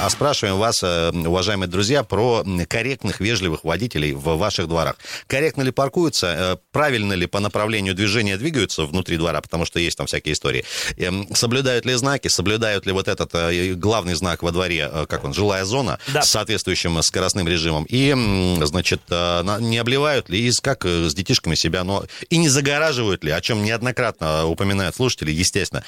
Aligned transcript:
А 0.00 0.10
спрашиваем 0.10 0.58
вас, 0.58 0.80
э, 0.84 1.10
уважаемые 1.10 1.68
друзья, 1.68 2.04
про 2.04 2.44
корректных, 2.68 3.18
вежливых 3.18 3.64
водителей 3.64 4.12
в 4.12 4.36
ваших 4.36 4.68
дворах. 4.68 4.94
Корректно 5.26 5.62
ли 5.62 5.72
паркуются, 5.72 6.26
э, 6.26 6.56
правильно 6.70 7.14
ли 7.14 7.26
по 7.26 7.40
направлению 7.40 7.96
движения 7.96 8.36
двигаются 8.36 8.84
внутри 8.84 9.16
двора, 9.16 9.40
потому 9.40 9.64
что 9.64 9.80
есть 9.80 9.98
там 9.98 10.06
всякие 10.06 10.34
истории. 10.34 10.64
Эм, 10.98 11.26
соблюдают 11.34 11.84
ли 11.84 11.94
знаки, 11.94 12.28
соблюдают 12.28 12.86
ли 12.86 12.92
вот 12.92 13.08
этот 13.08 13.34
э, 13.34 13.74
главный 13.74 14.14
знак 14.14 14.44
во 14.44 14.52
дворе, 14.52 14.88
как 15.08 15.24
он, 15.24 15.34
жилая 15.34 15.64
зона, 15.64 15.98
да. 16.06 16.22
с 16.22 16.30
соответствующим 16.30 17.02
скоростным 17.02 17.48
режимом. 17.48 17.84
И, 17.88 18.14
значит, 18.62 19.00
не 19.08 19.78
обливают 19.78 20.28
ли, 20.28 20.48
и 20.48 20.52
как 20.62 20.84
с 20.84 21.12
детишками 21.12 21.56
себя, 21.56 21.82
но 21.82 22.04
и 22.30 22.36
не 22.36 22.48
загораживают 22.48 23.24
ли, 23.24 23.32
о 23.32 23.40
чем 23.40 23.64
неоднократно 23.64 24.46
упоминают 24.46 24.94
слушатели, 24.94 25.32
естественно, 25.32 25.82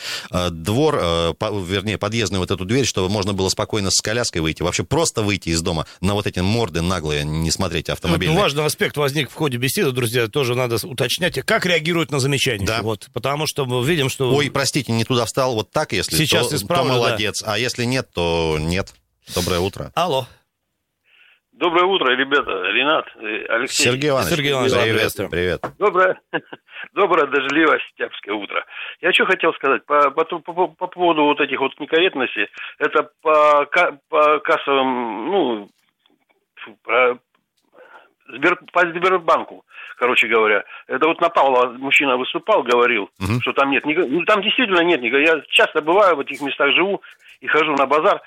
двор, 0.50 0.96
вернее, 0.96 1.98
подъездную 1.98 2.40
вот 2.40 2.50
эту 2.50 2.64
дверь, 2.64 2.86
чтобы 2.86 3.08
можно 3.08 3.32
было 3.32 3.48
спокойно 3.48 3.90
с 4.00 4.02
коляской 4.02 4.40
выйти, 4.40 4.62
вообще 4.62 4.82
просто 4.82 5.22
выйти 5.22 5.50
из 5.50 5.62
дома, 5.62 5.86
на 6.00 6.14
вот 6.14 6.27
эти 6.27 6.40
морды 6.40 6.82
наглые, 6.82 7.24
не 7.24 7.50
смотреть 7.50 7.88
автомобиль. 7.88 8.30
Ну, 8.30 8.36
важный 8.36 8.64
аспект 8.64 8.96
возник 8.96 9.30
в 9.30 9.34
ходе 9.34 9.59
беседы, 9.59 9.92
друзья, 9.92 10.26
тоже 10.26 10.54
надо 10.54 10.76
уточнять, 10.84 11.40
как 11.45 11.66
реагируют 11.66 12.10
на 12.10 12.18
замечания. 12.18 12.66
Да. 12.66 12.82
Вот, 12.82 13.09
потому 13.12 13.46
что 13.46 13.66
мы 13.66 13.84
видим, 13.84 14.09
что... 14.09 14.34
Ой, 14.34 14.50
простите, 14.50 14.92
не 14.92 15.04
туда 15.04 15.26
встал, 15.26 15.54
вот 15.54 15.70
так, 15.70 15.92
если 15.92 16.16
Сейчас 16.16 16.48
то, 16.48 16.56
исправлю, 16.56 16.92
то 16.92 16.98
молодец, 16.98 17.42
да. 17.42 17.54
а 17.54 17.59
если 17.59 17.84
нет, 17.84 18.09
то 18.12 18.56
нет. 18.59 18.92
Доброе 19.34 19.60
утро. 19.60 19.92
Алло. 19.95 20.26
Доброе 21.60 21.84
утро, 21.84 22.10
ребята. 22.16 22.50
Ренат, 22.73 23.06
э, 23.16 23.45
Алексей. 23.50 23.84
Сергей 23.84 24.09
Иванович. 24.09 24.30
Сергей 24.30 24.52
Иванович, 24.52 24.73
привет. 24.73 25.30
Привет. 25.30 25.60
Доброе, 25.79 26.18
доброе 26.95 27.26
дождливое 27.26 27.79
сентябрьское 27.90 28.34
утро. 28.34 28.65
Я 29.02 29.12
что 29.12 29.26
хотел 29.26 29.52
сказать 29.52 29.84
по, 29.84 30.10
по, 30.10 30.24
по, 30.24 30.68
по 30.68 30.87
поводу 30.87 31.24
вот 31.24 31.38
этих 31.38 31.60
вот 31.60 31.79
некорректностей. 31.79 32.49
Это 32.79 33.10
по, 33.21 33.68
по 34.09 34.38
кассовым, 34.38 35.30
ну, 35.30 35.68
про, 36.82 37.18
Сбер, 38.29 38.59
по 38.73 38.80
Сбербанку, 38.80 39.66
короче 39.99 40.29
говоря. 40.29 40.65
Это 40.87 41.09
вот 41.09 41.21
на 41.21 41.29
Павла 41.29 41.66
мужчина 41.73 42.16
выступал, 42.16 42.62
говорил, 42.62 43.10
угу. 43.21 43.38
что 43.43 43.52
там 43.52 43.71
нет. 43.71 43.84
Ну, 43.84 44.24
там 44.24 44.40
действительно 44.40 44.80
нет. 44.80 45.02
Я 45.02 45.43
часто 45.51 45.82
бываю 45.82 46.16
в 46.16 46.21
этих 46.21 46.40
местах, 46.40 46.73
живу 46.73 47.02
и 47.40 47.46
хожу 47.46 47.73
на 47.73 47.87
базар. 47.87 48.23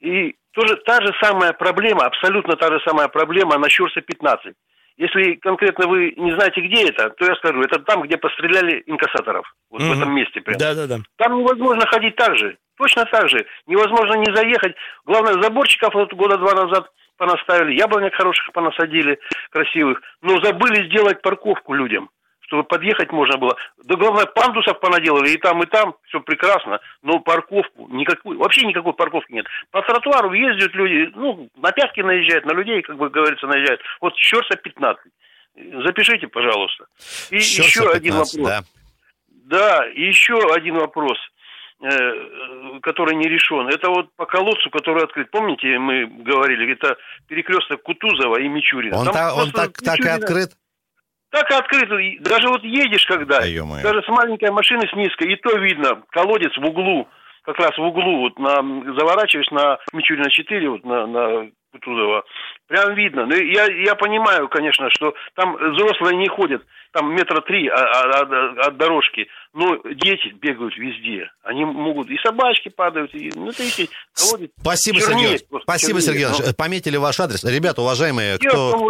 И 0.00 0.36
тоже 0.52 0.76
та 0.86 1.00
же 1.00 1.12
самая 1.22 1.52
проблема, 1.52 2.06
абсолютно 2.06 2.56
та 2.56 2.68
же 2.68 2.80
самая 2.86 3.08
проблема 3.08 3.58
на 3.58 3.68
Щурса 3.68 4.00
15. 4.00 4.54
Если 4.98 5.34
конкретно 5.34 5.86
вы 5.88 6.14
не 6.16 6.32
знаете, 6.32 6.62
где 6.62 6.88
это, 6.88 7.10
то 7.10 7.26
я 7.26 7.34
скажу, 7.36 7.60
это 7.60 7.78
там, 7.80 8.02
где 8.02 8.16
постреляли 8.16 8.82
инкассаторов. 8.86 9.46
Вот 9.70 9.82
mm-hmm. 9.82 9.88
в 9.88 9.92
этом 9.92 10.14
месте 10.14 10.40
прямо. 10.40 10.58
Да, 10.58 10.74
да, 10.74 10.86
да. 10.86 10.98
Там 11.16 11.38
невозможно 11.38 11.86
ходить 11.86 12.16
так 12.16 12.36
же. 12.38 12.56
Точно 12.78 13.04
так 13.04 13.28
же. 13.28 13.44
Невозможно 13.66 14.14
не 14.14 14.34
заехать. 14.34 14.74
Главное, 15.04 15.40
заборчиков 15.42 15.94
вот 15.94 16.12
года 16.14 16.38
два 16.38 16.54
назад 16.54 16.90
понаставили, 17.18 17.78
яблонек 17.78 18.14
хороших 18.14 18.52
понасадили, 18.52 19.18
красивых. 19.50 20.00
Но 20.22 20.40
забыли 20.42 20.86
сделать 20.86 21.20
парковку 21.20 21.74
людям 21.74 22.08
чтобы 22.46 22.64
подъехать 22.64 23.12
можно 23.12 23.36
было. 23.38 23.56
Да 23.84 23.96
главное, 23.96 24.26
пандусов 24.26 24.80
понаделали 24.80 25.30
и 25.30 25.38
там, 25.38 25.62
и 25.62 25.66
там, 25.66 25.94
все 26.08 26.20
прекрасно, 26.20 26.80
но 27.02 27.20
парковку 27.20 27.88
никакую, 27.90 28.38
вообще 28.38 28.66
никакой 28.66 28.92
парковки 28.92 29.32
нет. 29.32 29.46
По 29.70 29.82
тротуару 29.82 30.32
ездят 30.32 30.74
люди, 30.74 31.12
ну, 31.14 31.48
на 31.56 31.72
пятки 31.72 32.00
наезжают, 32.00 32.46
на 32.46 32.52
людей, 32.52 32.82
как 32.82 32.96
бы 32.96 33.10
говорится, 33.10 33.46
наезжают. 33.46 33.80
Вот 34.00 34.16
Щерса 34.16 34.56
15. 34.56 35.04
Запишите, 35.84 36.28
пожалуйста. 36.28 36.86
И 37.30 37.38
Щерса 37.38 37.68
еще 37.68 37.80
15, 37.80 37.96
один 37.96 38.12
вопрос. 38.12 38.34
Да. 38.34 38.60
да, 39.28 39.88
и 39.88 40.02
еще 40.02 40.38
один 40.54 40.76
вопрос 40.76 41.18
э, 41.80 42.78
который 42.82 43.16
не 43.16 43.28
решен. 43.28 43.68
Это 43.68 43.88
вот 43.88 44.14
по 44.16 44.26
колодцу, 44.26 44.70
который 44.70 45.04
открыт. 45.04 45.30
Помните, 45.30 45.78
мы 45.78 46.06
говорили, 46.06 46.72
это 46.72 46.96
перекресток 47.26 47.82
Кутузова 47.82 48.40
и 48.40 48.48
Мичурина. 48.48 48.98
Он, 48.98 49.10
та, 49.10 49.34
он 49.34 49.50
так, 49.50 49.80
Мичурина... 49.80 49.96
так 49.96 50.06
и 50.06 50.22
открыт? 50.22 50.52
Так 51.36 51.50
открыто. 51.50 51.96
Даже 52.20 52.48
вот 52.48 52.64
едешь 52.64 53.04
когда, 53.04 53.40
да, 53.40 53.82
даже 53.82 54.02
с 54.02 54.08
маленькой 54.08 54.50
машины 54.52 54.88
с 54.88 54.96
низкой, 54.96 55.34
и 55.34 55.36
то 55.36 55.54
видно, 55.58 56.02
колодец 56.08 56.56
в 56.56 56.64
углу, 56.64 57.06
как 57.42 57.58
раз 57.58 57.76
в 57.76 57.82
углу, 57.82 58.20
вот 58.20 58.38
на, 58.38 58.54
заворачиваешь 58.98 59.50
на 59.50 59.76
Мичурина 59.92 60.30
4, 60.30 60.70
вот 60.70 60.84
на, 60.84 61.06
на 61.06 61.50
Кутузова, 61.72 62.24
прям 62.68 62.94
видно. 62.94 63.26
Ну, 63.26 63.34
я, 63.34 63.66
я 63.66 63.94
понимаю, 63.96 64.48
конечно, 64.48 64.88
что 64.90 65.14
там 65.34 65.56
взрослые 65.56 66.16
не 66.16 66.28
ходят, 66.28 66.62
там 66.96 67.14
метра 67.14 67.42
три 67.42 67.68
от, 67.68 68.22
от, 68.22 68.58
от 68.58 68.76
дорожки, 68.78 69.26
но 69.52 69.76
дети 69.84 70.34
бегают 70.40 70.74
везде. 70.78 71.30
Они 71.42 71.64
могут, 71.64 72.08
и 72.08 72.16
собачки 72.24 72.70
падают, 72.70 73.14
и, 73.14 73.30
ну, 73.34 73.50
это 73.50 73.62
эти 73.62 73.88
колодец. 74.14 74.50
Спасибо, 74.60 75.00
Сергей. 75.00 75.40
Спасибо, 75.62 76.00
Сергей 76.00 76.26
но... 76.26 76.54
Пометили 76.54 76.96
ваш 76.96 77.20
адрес. 77.20 77.44
Ребята, 77.44 77.82
уважаемые, 77.82 78.38
кто, 78.38 78.88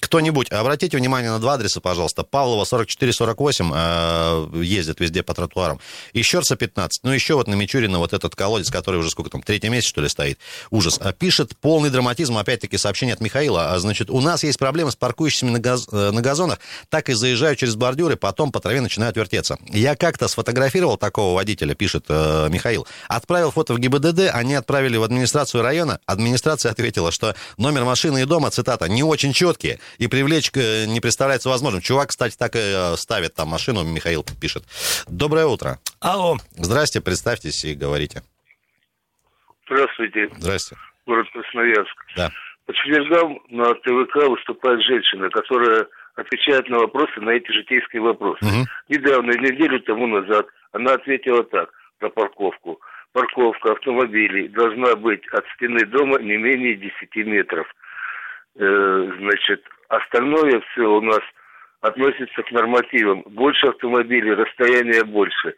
кто-нибудь, 0.00 0.52
обратите 0.52 0.96
внимание 0.98 1.30
на 1.30 1.38
два 1.38 1.54
адреса, 1.54 1.80
пожалуйста. 1.80 2.22
Павлова 2.22 2.66
4448 2.66 3.72
э, 3.74 4.64
ездит 4.64 5.00
везде 5.00 5.22
по 5.22 5.32
тротуарам. 5.32 5.80
И 6.12 6.22
Щерса 6.22 6.56
15. 6.56 7.04
Ну, 7.04 7.12
еще 7.12 7.34
вот 7.34 7.48
на 7.48 7.54
Мичурина 7.54 7.98
вот 7.98 8.12
этот 8.12 8.36
колодец, 8.36 8.70
который 8.70 8.96
уже 8.96 9.10
сколько 9.10 9.30
там, 9.30 9.42
третий 9.42 9.70
месяц, 9.70 9.88
что 9.88 10.02
ли, 10.02 10.08
стоит. 10.08 10.38
Ужас. 10.70 10.98
А 11.02 11.12
пишет 11.12 11.56
полный 11.60 11.88
драматизм, 11.88 12.36
опять-таки, 12.36 12.76
сообщение 12.76 13.14
от 13.14 13.20
Михаила. 13.20 13.72
А, 13.72 13.78
значит, 13.78 14.10
у 14.10 14.20
нас 14.20 14.44
есть 14.44 14.58
проблемы 14.58 14.90
с 14.90 14.96
паркующимися 14.96 15.52
на, 15.52 15.58
газ, 15.58 15.88
э, 15.90 16.10
на 16.10 16.20
газонах, 16.20 16.60
так 16.90 17.08
и 17.08 17.14
заезжают 17.38 17.58
через 17.58 17.76
бордюры, 17.76 18.16
потом 18.16 18.52
по 18.52 18.60
траве 18.60 18.80
начинают 18.80 19.16
вертеться. 19.16 19.56
Я 19.68 19.96
как-то 19.96 20.28
сфотографировал 20.28 20.96
такого 20.98 21.34
водителя, 21.34 21.74
пишет 21.74 22.06
э, 22.08 22.48
Михаил. 22.50 22.86
Отправил 23.08 23.52
фото 23.52 23.74
в 23.74 23.78
ГИБДД, 23.78 24.30
они 24.34 24.54
отправили 24.54 24.96
в 24.96 25.04
администрацию 25.04 25.62
района. 25.62 26.00
Администрация 26.06 26.72
ответила, 26.72 27.12
что 27.12 27.34
номер 27.56 27.84
машины 27.84 28.22
и 28.22 28.24
дома, 28.24 28.50
цитата, 28.50 28.88
не 28.88 29.02
очень 29.02 29.32
четкие, 29.32 29.78
и 29.98 30.08
привлечь 30.08 30.50
э, 30.54 30.86
не 30.86 31.00
представляется 31.00 31.48
возможным. 31.48 31.80
Чувак, 31.80 32.08
кстати, 32.08 32.36
так 32.36 32.56
и 32.56 32.58
э, 32.60 32.96
ставит 32.96 33.34
там 33.34 33.48
машину, 33.48 33.84
Михаил 33.84 34.24
пишет. 34.40 34.64
Доброе 35.06 35.46
утро. 35.46 35.78
Алло. 36.00 36.36
Здрасте, 36.56 37.00
представьтесь 37.00 37.64
и 37.64 37.74
говорите. 37.74 38.22
Здравствуйте. 39.66 40.28
Здрасте. 40.38 40.76
Город 41.06 41.26
Красноярск. 41.32 42.04
Да. 42.16 42.30
По 42.66 42.74
четвергам 42.74 43.38
на 43.48 43.74
ТВК 43.74 44.28
выступает 44.28 44.82
женщина, 44.82 45.30
которая 45.30 45.86
отвечает 46.18 46.68
на 46.68 46.78
вопросы, 46.78 47.20
на 47.20 47.30
эти 47.30 47.50
житейские 47.52 48.02
вопросы. 48.02 48.44
Угу. 48.44 48.66
Недавно, 48.88 49.30
неделю 49.32 49.80
тому 49.80 50.06
назад, 50.06 50.46
она 50.72 50.94
ответила 50.94 51.44
так 51.44 51.70
про 51.98 52.10
парковку. 52.10 52.80
Парковка 53.12 53.72
автомобилей 53.72 54.48
должна 54.48 54.94
быть 54.96 55.26
от 55.28 55.44
стены 55.54 55.84
дома 55.86 56.20
не 56.20 56.36
менее 56.36 56.74
10 56.74 57.26
метров. 57.26 57.66
Э, 58.56 59.10
значит, 59.18 59.64
остальное 59.88 60.60
все 60.60 60.82
у 60.82 61.00
нас 61.00 61.20
относится 61.80 62.42
к 62.42 62.50
нормативам. 62.50 63.22
Больше 63.26 63.68
автомобилей, 63.68 64.34
расстояние 64.34 65.04
больше. 65.04 65.54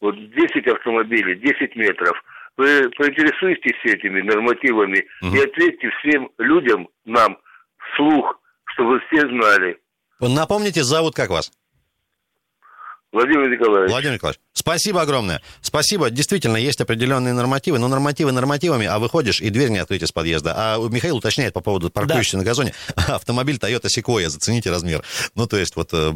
Вот 0.00 0.16
10 0.16 0.66
автомобилей, 0.68 1.36
10 1.36 1.76
метров. 1.76 2.22
Вы 2.56 2.90
поинтересуйтесь 2.96 3.78
этими 3.84 4.22
нормативами 4.22 5.06
угу. 5.22 5.36
и 5.36 5.40
ответьте 5.40 5.90
всем 6.00 6.30
людям, 6.38 6.88
нам, 7.04 7.38
вслух, 7.92 8.40
чтобы 8.72 9.00
все 9.00 9.20
знали. 9.20 9.78
Напомните, 10.20 10.82
зовут 10.82 11.14
как 11.14 11.30
вас? 11.30 11.52
Владимир 13.10 13.48
Николаевич. 13.48 13.90
Владимир 13.90 14.14
Николаевич. 14.14 14.40
Спасибо 14.52 15.00
огромное. 15.00 15.40
Спасибо. 15.62 16.10
Действительно, 16.10 16.56
есть 16.56 16.80
определенные 16.80 17.32
нормативы, 17.32 17.78
но 17.78 17.88
нормативы 17.88 18.32
нормативами, 18.32 18.86
а 18.86 18.98
выходишь, 18.98 19.40
и 19.40 19.48
дверь 19.48 19.70
не 19.70 19.78
открыть 19.78 20.02
из 20.02 20.12
подъезда. 20.12 20.52
А 20.56 20.88
Михаил 20.88 21.16
уточняет 21.16 21.54
по 21.54 21.60
поводу 21.60 21.88
паркующейся 21.88 22.32
да. 22.32 22.38
на 22.38 22.44
газоне. 22.44 22.74
Автомобиль 22.96 23.56
Toyota 23.56 23.86
Sequoia, 23.86 24.28
зацените 24.28 24.70
размер. 24.70 25.02
Ну, 25.36 25.46
то 25.46 25.56
есть, 25.56 25.74
вот 25.76 25.90
э, 25.92 26.08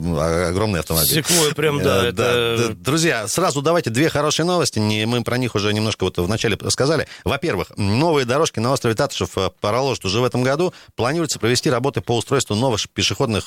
огромный 0.49 0.81
автомобиль. 0.81 1.21
Sequoia 1.21 1.55
прям, 1.55 1.83
да. 1.83 2.05
Э, 2.05 2.09
это... 2.09 2.75
Друзья, 2.75 3.27
сразу 3.27 3.63
давайте 3.63 3.89
две 3.89 4.11
хорошие 4.11 4.45
новости. 4.45 4.79
Мы 4.79 5.23
про 5.23 5.39
них 5.39 5.55
уже 5.55 5.73
немножко 5.73 6.05
вот 6.05 6.19
вначале 6.19 6.59
сказали. 6.69 7.07
Во-первых, 7.25 7.69
новые 7.79 8.27
дорожки 8.27 8.59
на 8.59 8.71
острове 8.71 8.95
Татышев 8.95 9.39
э, 9.39 9.51
проложат 9.63 10.05
уже 10.05 10.21
в 10.21 10.25
этом 10.25 10.43
году. 10.43 10.75
Планируется 10.95 11.39
провести 11.39 11.71
работы 11.71 12.03
по 12.03 12.19
устройству 12.19 12.55
новых 12.55 12.87
пешеходных, 12.91 13.47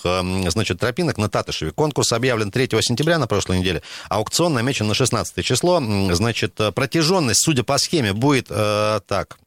значит, 0.49 0.79
тропинок 0.79 1.17
на 1.17 1.29
Татышеве. 1.29 1.71
Конкурс 1.71 2.11
объявлен 2.13 2.49
3 2.49 2.69
сентября 2.81 3.19
на 3.19 3.27
прошлой 3.35 3.59
неделе. 3.59 3.81
Аукцион 4.09 4.53
намечен 4.53 4.87
на 4.87 4.93
16 4.93 5.43
число. 5.43 5.81
Значит, 6.13 6.59
э, 6.59 6.71
протяженность, 6.71 7.41
судя 7.43 7.63
по 7.63 7.77
схеме, 7.77 8.13
будет 8.13 8.47
э, 8.49 8.99
так. 9.07 9.37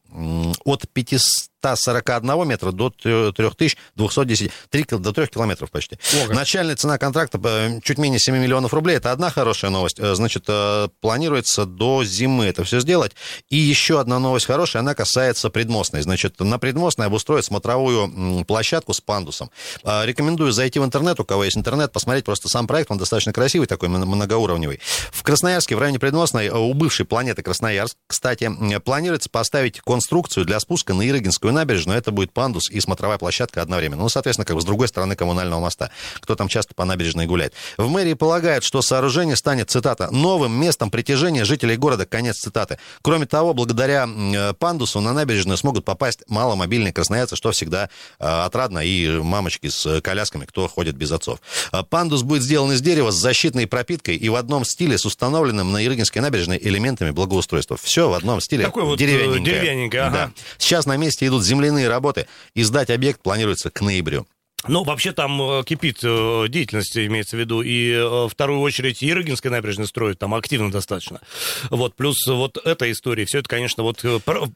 От 0.65 0.87
541 0.91 2.47
метра 2.47 2.71
до 2.71 2.89
3210, 2.89 4.51
3, 4.69 4.85
до 4.91 5.13
3 5.13 5.27
километров 5.27 5.71
почти. 5.71 5.97
Ого. 6.23 6.33
Начальная 6.33 6.75
цена 6.75 6.97
контракта 6.97 7.39
э, 7.43 7.79
чуть 7.83 7.97
менее 7.97 8.19
7 8.19 8.35
миллионов 8.35 8.73
рублей. 8.73 8.97
Это 8.97 9.11
одна 9.11 9.29
хорошая 9.29 9.71
новость. 9.71 9.99
Э, 9.99 10.15
значит, 10.15 10.45
э, 10.47 10.87
планируется 11.01 11.65
до 11.65 12.03
зимы 12.03 12.45
это 12.45 12.63
все 12.63 12.79
сделать. 12.79 13.11
И 13.49 13.57
еще 13.57 13.99
одна 13.99 14.19
новость 14.19 14.45
хорошая, 14.45 14.81
она 14.81 14.95
касается 14.95 15.49
предмостной. 15.49 16.01
Значит, 16.01 16.39
на 16.39 16.57
предмостной 16.57 17.07
обустроят 17.07 17.45
смотровую 17.45 18.45
площадку 18.45 18.93
с 18.93 19.01
пандусом. 19.01 19.51
Рекомендую 19.83 20.51
зайти 20.51 20.79
в 20.79 20.85
интернет, 20.85 21.19
у 21.19 21.25
кого 21.25 21.43
есть 21.43 21.57
интернет, 21.57 21.91
посмотреть 21.91 22.25
просто 22.25 22.49
сам 22.49 22.67
проект. 22.67 22.89
Он 22.91 22.97
достаточно 22.97 23.33
красивый, 23.33 23.67
такой 23.67 23.89
многоуровневый. 23.89 24.79
В 25.11 25.23
Красноярске, 25.23 25.75
в 25.75 25.79
районе 25.79 25.99
предмостной, 25.99 26.49
у 26.49 26.73
бывшей 26.73 27.05
планеты 27.05 27.43
Красноярск, 27.43 27.95
кстати, 28.07 28.49
планируется 28.83 29.29
поставить 29.29 29.81
конструкцию 29.99 30.45
для 30.45 30.61
спуска 30.61 30.93
на 30.93 31.05
Ирыгинскую 31.05 31.51
набережную. 31.51 31.97
Это 31.97 32.11
будет 32.11 32.31
пандус 32.31 32.69
и 32.71 32.79
смотровая 32.79 33.17
площадка 33.17 33.61
одновременно. 33.61 34.03
Ну, 34.03 34.07
соответственно, 34.07 34.45
как 34.45 34.55
бы 34.55 34.61
с 34.61 34.65
другой 34.65 34.87
стороны 34.87 35.17
коммунального 35.17 35.59
моста. 35.59 35.89
Кто 36.21 36.35
там 36.35 36.47
часто 36.47 36.73
по 36.73 36.85
набережной 36.85 37.25
гуляет. 37.25 37.53
В 37.75 37.89
мэрии 37.89 38.13
полагают, 38.13 38.63
что 38.63 38.81
сооружение 38.81 39.35
станет, 39.35 39.69
цитата, 39.69 40.09
новым 40.09 40.53
местом 40.53 40.89
притяжения 40.89 41.43
жителей 41.43 41.75
города. 41.75 42.05
Конец 42.05 42.37
цитаты. 42.37 42.79
Кроме 43.01 43.25
того, 43.25 43.53
благодаря 43.53 44.07
э, 44.07 44.53
пандусу 44.53 45.01
на 45.01 45.11
набережную 45.11 45.57
смогут 45.57 45.83
попасть 45.83 46.23
маломобильные 46.29 46.93
красноярцы, 46.93 47.35
что 47.35 47.51
всегда 47.51 47.89
э, 48.19 48.25
отрадно, 48.25 48.79
и 48.79 49.19
мамочки 49.19 49.67
с 49.67 49.99
колясками, 49.99 50.45
кто 50.45 50.69
ходит 50.69 50.95
без 50.95 51.11
отцов. 51.11 51.41
Э, 51.73 51.83
пандус 51.83 52.23
будет 52.23 52.43
сделан 52.43 52.71
из 52.71 52.79
дерева 52.79 53.11
с 53.11 53.15
защитной 53.15 53.67
пропиткой 53.67 54.15
и 54.15 54.29
в 54.29 54.35
одном 54.35 54.63
стиле 54.63 54.97
с 54.97 55.05
установленным 55.05 55.73
на 55.73 55.85
Ирыгинской 55.85 56.21
набережной 56.21 56.57
элементами 56.57 57.11
благоустройства. 57.11 57.75
Все 57.75 58.09
в 58.09 58.13
одном 58.13 58.39
стиле. 58.39 58.63
Такой 58.63 58.83
вот 58.83 58.97
деревянненькое. 58.97 59.43
деревянненькое 59.43 59.88
ага. 59.97 60.11
да. 60.11 60.31
Сейчас 60.57 60.85
на 60.85 60.97
месте 60.97 61.27
идут 61.27 61.43
земляные 61.43 61.87
работы, 61.87 62.27
и 62.53 62.63
сдать 62.63 62.89
объект 62.89 63.21
планируется 63.21 63.69
к 63.69 63.81
ноябрю. 63.81 64.27
Ну, 64.67 64.83
вообще 64.83 65.13
там 65.13 65.41
э, 65.41 65.63
кипит 65.63 65.99
э, 66.03 66.45
деятельность, 66.49 66.97
имеется 66.97 67.37
в 67.37 67.39
виду, 67.39 67.61
и 67.61 67.93
э, 67.93 68.27
вторую 68.29 68.59
очередь 68.59 69.01
Ирогинская 69.01 69.51
набережная 69.51 69.87
строят 69.87 70.19
там 70.19 70.33
активно 70.35 70.69
достаточно. 70.69 71.21
Вот, 71.69 71.95
плюс 71.95 72.27
вот 72.27 72.57
эта 72.65 72.91
история, 72.91 73.25
все 73.25 73.39
это, 73.39 73.47
конечно, 73.47 73.83
вот 73.83 74.03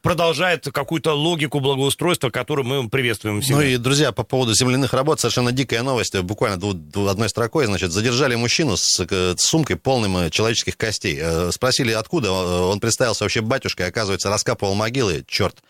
продолжает 0.02 0.66
какую-то 0.70 1.14
логику 1.14 1.60
благоустройства, 1.60 2.28
которую 2.28 2.66
мы 2.66 2.88
приветствуем 2.90 3.40
всегда. 3.40 3.60
Ну 3.60 3.66
и, 3.66 3.76
друзья, 3.78 4.12
по 4.12 4.24
поводу 4.24 4.54
земляных 4.54 4.92
работ, 4.92 5.20
совершенно 5.20 5.52
дикая 5.52 5.82
новость, 5.82 6.14
буквально 6.20 6.56
одной 7.10 7.28
строкой, 7.30 7.64
значит, 7.64 7.90
задержали 7.90 8.34
мужчину 8.34 8.76
с 8.76 9.06
сумкой 9.38 9.76
полным 9.76 10.30
человеческих 10.30 10.76
костей. 10.76 11.20
Спросили, 11.50 11.92
откуда, 11.92 12.30
он 12.30 12.78
представился 12.78 13.24
вообще 13.24 13.40
батюшкой, 13.40 13.88
оказывается, 13.88 14.28
раскапывал 14.28 14.74
могилы, 14.74 15.24
черт, 15.26 15.62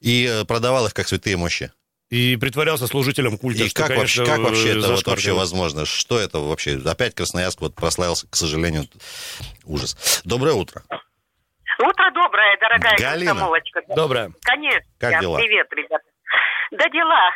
и 0.00 0.44
продавал 0.46 0.86
их 0.86 0.94
как 0.94 1.08
святые 1.08 1.36
мощи. 1.36 1.72
И 2.10 2.36
притворялся 2.36 2.88
служителем 2.88 3.38
культа. 3.38 3.62
И 3.62 3.68
что, 3.68 3.82
как, 3.82 3.88
конечно, 3.94 4.24
вообще, 4.24 4.32
как 4.32 4.40
вообще 4.40 4.78
это 4.78 4.92
вот 4.92 5.06
вообще 5.06 5.32
возможно? 5.32 5.86
Что 5.86 6.18
это 6.18 6.40
вообще? 6.40 6.80
Опять 6.84 7.14
Красноярск 7.14 7.60
вот 7.60 7.76
прославился, 7.76 8.26
к 8.28 8.34
сожалению, 8.34 8.86
ужас. 9.64 10.22
Доброе 10.24 10.54
утро. 10.54 10.82
Утро 11.78 12.10
доброе, 12.12 12.58
дорогая 12.60 12.98
Галина. 12.98 13.30
комсомолочка. 13.30 13.80
Доброе. 13.94 14.32
Конечно. 14.42 14.90
Как 14.98 15.20
дела? 15.20 15.38
Привет, 15.38 15.66
ребята. 15.70 16.04
Да 16.70 16.88
дела. 16.88 17.32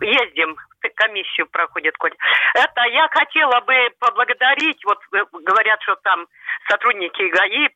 Ездим 0.00 0.56
комиссию 0.94 1.46
проходит, 1.48 1.96
Коль. 1.96 2.14
Это 2.54 2.82
я 2.84 3.08
хотела 3.08 3.60
бы 3.60 3.74
поблагодарить, 3.98 4.84
вот 4.84 4.98
э, 5.14 5.24
говорят, 5.32 5.82
что 5.82 5.96
там 5.96 6.26
сотрудники 6.68 7.22
ГАИ 7.22 7.68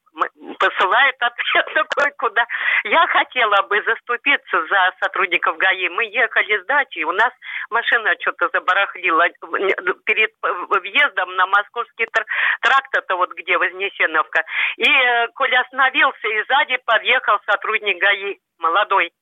посылают 0.59 1.17
ответ 1.21 1.67
такой, 1.75 2.12
куда. 2.19 2.47
Я 2.85 3.07
хотела 3.09 3.62
бы 3.62 3.83
заступиться 3.83 4.67
за 4.67 4.93
сотрудников 5.03 5.57
ГАИ. 5.57 5.89
Мы 5.89 6.05
ехали 6.05 6.63
с 6.63 6.67
дачи, 6.67 7.05
у 7.05 7.13
нас 7.13 7.33
машина 7.71 8.15
что-то 8.21 8.49
забарахлила 8.53 9.29
перед 10.05 10.31
въездом 10.43 11.35
на 11.37 11.47
московский 11.47 12.06
тракт, 12.06 12.97
это 12.97 13.17
вот 13.17 13.33
где 13.35 13.56
Вознесеновка. 13.59 14.45
И 14.77 14.89
э, 14.89 15.29
Коля 15.35 15.61
остановился, 15.61 16.29
и 16.29 16.45
сзади 16.45 16.79
подъехал 16.85 17.39
сотрудник 17.47 17.99
ГАИ, 18.01 18.39
молодой. 18.59 19.13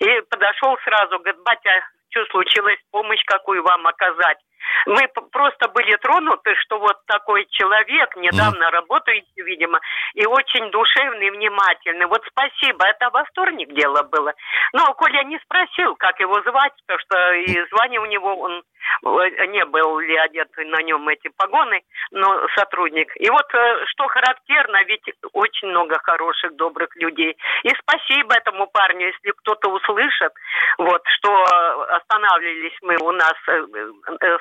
И 0.00 0.20
подошел 0.30 0.76
сразу, 0.84 1.18
говорит, 1.18 1.40
батя, 1.42 1.88
что 2.10 2.24
случилось, 2.26 2.78
помощь 2.90 3.22
какую 3.26 3.62
вам 3.62 3.86
оказать. 3.86 4.38
Мы 4.86 5.08
просто 5.32 5.68
были 5.68 5.96
тронуты, 5.96 6.54
что 6.56 6.78
вот 6.78 6.98
такой 7.06 7.46
человек, 7.50 8.16
недавно 8.16 8.64
mm. 8.64 8.70
работающий, 8.70 9.42
видимо, 9.42 9.80
и 10.14 10.26
очень 10.26 10.70
душевный, 10.70 11.30
внимательный. 11.30 12.06
Вот 12.06 12.22
спасибо, 12.26 12.86
это 12.86 13.10
во 13.10 13.24
вторник 13.24 13.72
дело 13.72 14.02
было. 14.02 14.32
Но 14.72 14.92
Коля 14.94 15.24
не 15.24 15.38
спросил, 15.40 15.96
как 15.96 16.20
его 16.20 16.40
звать, 16.42 16.72
потому 16.86 17.00
что 17.00 17.32
и 17.32 17.68
звание 17.70 18.00
у 18.00 18.06
него, 18.06 18.34
он 18.36 18.62
э, 19.04 19.46
не 19.46 19.64
был 19.64 19.98
ли 19.98 20.16
одет 20.16 20.48
на 20.56 20.82
нем 20.82 21.08
эти 21.08 21.28
погоны, 21.36 21.82
но 22.10 22.46
сотрудник. 22.56 23.12
И 23.16 23.28
вот 23.30 23.46
э, 23.54 23.84
что 23.86 24.06
характерно, 24.08 24.82
ведь 24.84 25.04
очень 25.32 25.68
много 25.68 25.98
хороших, 26.02 26.54
добрых 26.56 26.94
людей. 26.96 27.36
И 27.64 27.70
спасибо 27.80 28.34
этому 28.34 28.66
парню, 28.66 29.06
если 29.06 29.30
кто-то 29.30 29.68
услышит, 29.68 30.32
вот, 30.78 31.02
что 31.18 31.44
останавливались 31.90 32.76
мы 32.82 32.96
у 33.00 33.12
нас 33.12 33.34
э, 33.48 34.38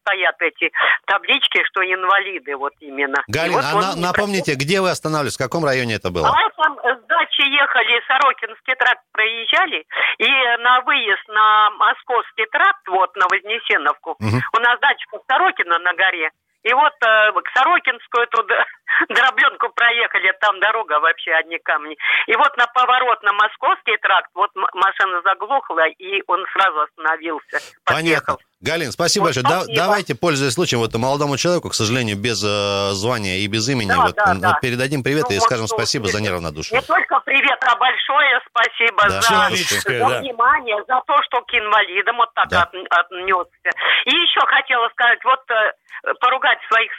стоят 0.00 0.36
эти 0.40 0.70
таблички, 1.06 1.62
что 1.64 1.82
инвалиды 1.82 2.56
вот 2.56 2.72
именно. 2.80 3.22
Галина, 3.28 3.56
вот 3.56 3.64
а 3.64 3.96
на, 3.96 4.08
напомните, 4.08 4.52
про... 4.52 4.60
где 4.64 4.80
вы 4.80 4.90
останавливались, 4.90 5.36
в 5.36 5.42
каком 5.42 5.64
районе 5.64 5.94
это 5.94 6.10
было? 6.10 6.28
А 6.28 6.50
там 6.56 6.78
с 6.78 7.06
дачи 7.06 7.44
ехали, 7.48 8.00
Сорокинский 8.06 8.74
тракт 8.74 9.02
проезжали, 9.12 9.84
и 10.18 10.28
на 10.62 10.80
выезд 10.82 11.28
на 11.28 11.70
Московский 11.70 12.46
тракт, 12.50 12.86
вот 12.88 13.14
на 13.16 13.26
Вознесеновку, 13.26 14.16
угу. 14.18 14.38
у 14.52 14.58
нас 14.60 14.78
дача 14.80 15.04
Сорокина 15.28 15.78
на 15.78 15.94
горе, 15.94 16.30
и 16.66 16.72
вот 16.74 16.94
э, 17.00 17.32
к 17.32 17.48
Сорокинскую 17.54 18.26
туда 18.26 18.64
дробленку 19.08 19.68
проехали, 19.70 20.32
там 20.40 20.58
дорога 20.58 20.98
вообще 20.98 21.30
одни 21.32 21.58
камни. 21.58 21.96
И 22.26 22.34
вот 22.34 22.56
на 22.56 22.66
поворот 22.66 23.22
на 23.22 23.32
Московский 23.34 23.96
тракт, 23.98 24.30
вот 24.34 24.50
машина 24.74 25.22
заглохла, 25.22 25.86
и 25.86 26.22
он 26.26 26.44
сразу 26.52 26.80
остановился. 26.80 27.60
Понятно. 27.84 28.36
Галин, 28.66 28.90
спасибо 28.90 29.26
большое. 29.26 29.46
Спасибо. 29.46 29.74
Да, 29.74 29.86
давайте, 29.86 30.14
пользуясь 30.14 30.54
случаем, 30.54 30.80
вот 30.80 30.94
молодому 30.94 31.36
человеку, 31.36 31.70
к 31.70 31.74
сожалению, 31.74 32.16
без 32.16 32.42
э, 32.42 32.90
звания 32.92 33.38
и 33.38 33.46
без 33.46 33.68
имени, 33.68 33.88
да, 33.88 34.02
вот, 34.02 34.14
да, 34.16 34.34
да. 34.34 34.58
передадим 34.60 35.04
привет 35.04 35.26
ну, 35.28 35.36
и 35.36 35.38
вот, 35.38 35.44
скажем 35.44 35.66
спасибо 35.68 36.08
за 36.08 36.20
неравнодушие. 36.20 36.80
Не 36.80 36.86
только 36.86 37.20
привет, 37.20 37.58
а 37.62 37.76
большое 37.76 38.40
спасибо 38.50 39.02
да. 39.02 39.20
за, 39.20 39.56
за 39.56 39.98
да. 39.98 40.18
внимание, 40.18 40.76
за 40.88 41.00
то, 41.06 41.14
что 41.22 41.42
к 41.42 41.54
инвалидам 41.54 42.16
вот 42.16 42.34
так 42.34 42.48
да. 42.48 42.62
от, 42.62 42.74
отнесся. 42.74 43.70
И 44.04 44.10
еще 44.10 44.40
хотела 44.46 44.88
сказать, 44.90 45.22
вот 45.24 45.40
э, 45.50 46.14
поругать 46.20 46.58
своих 46.68 46.90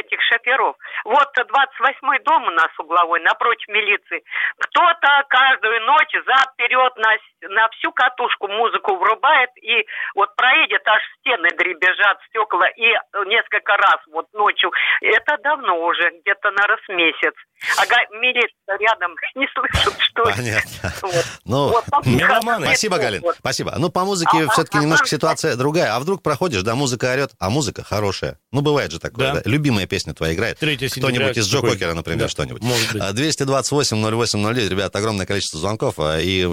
этих 0.00 0.20
шоферов. 0.22 0.76
Вот 1.04 1.28
28-й 1.36 2.18
дом 2.24 2.44
у 2.44 2.50
нас 2.50 2.70
угловой, 2.78 3.20
напротив 3.20 3.68
милиции. 3.68 4.22
Кто-то 4.58 5.08
каждую 5.28 5.80
ночь 5.82 6.14
за-вперед 6.26 6.92
на, 6.96 7.16
на 7.48 7.68
всю 7.70 7.92
катушку 7.92 8.48
музыку 8.48 8.96
врубает 8.96 9.50
и 9.62 9.86
вот 10.14 10.34
проедет 10.36 10.86
аж 10.86 11.02
стены 11.18 11.48
дребезжат, 11.56 12.18
стекла, 12.28 12.68
и 12.76 12.92
несколько 13.26 13.76
раз 13.76 13.98
вот 14.12 14.26
ночью. 14.32 14.70
Это 15.00 15.38
давно 15.42 15.84
уже, 15.84 16.10
где-то 16.20 16.50
на 16.50 16.66
раз 16.66 16.80
месяц. 16.88 17.34
А 17.78 17.84
милиция 18.16 18.78
рядом 18.78 19.14
не 19.34 19.46
слышит, 19.54 19.94
что... 20.00 20.24
Понятно. 20.24 20.92
Вот. 21.02 21.24
Ну, 21.44 21.68
вот, 21.68 21.84
спасибо, 21.86 22.98
Галин, 22.98 23.22
вот. 23.22 23.36
спасибо. 23.36 23.74
Ну, 23.78 23.90
по 23.90 24.04
музыке 24.04 24.46
а, 24.46 24.52
все-таки 24.52 24.78
а, 24.78 24.82
немножко 24.82 25.04
а, 25.04 25.08
ситуация 25.08 25.56
другая. 25.56 25.94
А 25.94 26.00
вдруг 26.00 26.22
проходишь, 26.22 26.62
да, 26.62 26.74
музыка 26.74 27.12
орет, 27.12 27.30
а 27.38 27.50
музыка 27.50 27.82
хорошая. 27.82 28.38
Ну, 28.52 28.60
бывает 28.60 28.92
же 28.92 29.00
такое, 29.00 29.32
да. 29.32 29.40
да? 29.40 29.42
Любимая 29.44 29.86
песня 29.86 30.14
твоя 30.14 30.34
играет. 30.34 30.58
Кто-нибудь 30.58 31.36
из 31.36 31.48
Джо 31.48 31.60
такой... 31.60 31.72
Кокера, 31.72 31.94
например, 31.94 32.22
да, 32.22 32.28
что-нибудь. 32.28 32.62
228-08-09, 32.62 34.68
ребят, 34.68 34.94
огромное 34.94 35.26
количество 35.26 35.58
звонков. 35.58 35.98
А, 35.98 36.18
и, 36.20 36.46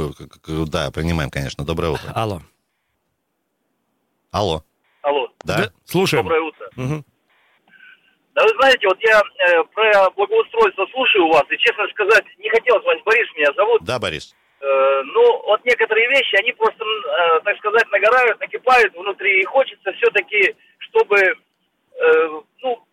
да, 0.48 0.92
принимаем, 0.92 1.30
конечно. 1.30 1.66
Доброе 1.66 1.92
утро. 1.92 2.12
Алло. 2.16 2.42
Алло. 4.32 4.64
Алло. 5.02 5.28
Да? 5.44 5.58
да? 5.58 5.64
Слушаем. 5.86 6.24
Доброе 6.24 6.42
утро. 6.42 6.70
Угу. 6.78 7.04
Да 8.34 8.44
вы 8.44 8.50
знаете, 8.60 8.88
вот 8.88 8.98
я 9.02 9.20
э, 9.20 9.64
про 9.74 10.10
благоустройство 10.12 10.86
слушаю 10.92 11.26
у 11.26 11.34
вас, 11.34 11.44
и, 11.50 11.58
честно 11.58 11.86
сказать, 11.90 12.24
не 12.38 12.50
хотел 12.50 12.82
звонить. 12.82 13.04
Борис 13.04 13.28
меня 13.36 13.52
зовут. 13.58 13.84
Да, 13.84 14.00
Борис. 14.00 14.34
Э, 14.62 15.02
ну, 15.04 15.44
вот 15.48 15.66
некоторые 15.66 16.08
вещи, 16.08 16.36
они 16.40 16.54
просто, 16.54 16.84
э, 16.84 17.42
так 17.44 17.58
сказать, 17.58 17.92
нагорают, 17.92 18.40
накипают 18.40 18.96
внутри, 18.96 19.42
и 19.42 19.46
хочется 19.46 19.92
все-таки, 19.94 20.56
чтобы, 20.80 21.18
э, 21.18 22.42
ну, 22.62 22.88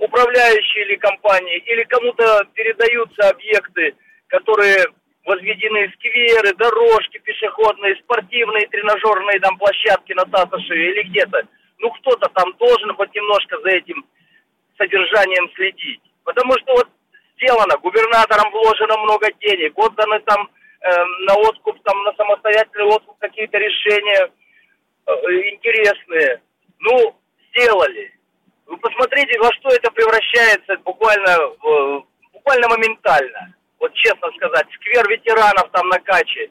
управляющие 0.00 0.84
или 0.84 0.96
компании, 0.96 1.56
или 1.58 1.84
кому-то 1.84 2.44
передаются 2.52 3.30
объекты, 3.30 3.94
которые 4.26 4.84
возведены 5.26 5.92
скверы, 5.96 6.54
дорожки 6.54 7.18
пешеходные, 7.18 7.96
спортивные, 7.96 8.66
тренажерные 8.68 9.40
там 9.40 9.58
площадки 9.58 10.12
на 10.12 10.24
Таташе 10.24 10.74
или 10.74 11.02
где-то. 11.08 11.42
Ну, 11.78 11.90
кто-то 11.90 12.28
там 12.30 12.54
должен 12.58 12.94
хоть 12.94 13.14
немножко 13.14 13.60
за 13.60 13.70
этим 13.70 14.06
содержанием 14.78 15.50
следить. 15.54 16.00
Потому 16.24 16.52
что 16.58 16.72
вот 16.74 16.88
сделано, 17.36 17.76
губернатором 17.78 18.50
вложено 18.52 18.96
много 18.98 19.26
денег, 19.40 19.76
отданы 19.76 20.20
там 20.20 20.48
э, 20.80 21.04
на 21.26 21.34
откуп, 21.34 21.76
там, 21.82 22.02
на 22.04 22.12
самостоятельный 22.14 22.86
откуп 22.86 23.18
какие-то 23.18 23.58
решения 23.58 24.30
э, 25.06 25.12
интересные. 25.52 26.40
Ну, 26.78 27.16
сделали. 27.50 28.12
Вы 28.66 28.76
посмотрите, 28.78 29.38
во 29.40 29.52
что 29.54 29.70
это 29.70 29.90
превращается 29.90 30.76
буквально, 30.84 31.30
э, 31.30 32.00
буквально 32.32 32.68
моментально. 32.68 33.54
Вот 33.78 33.92
честно 33.94 34.30
сказать, 34.36 34.66
сквер 34.74 35.08
ветеранов 35.08 35.70
там 35.72 35.88
на 35.88 35.98
Каче. 36.00 36.50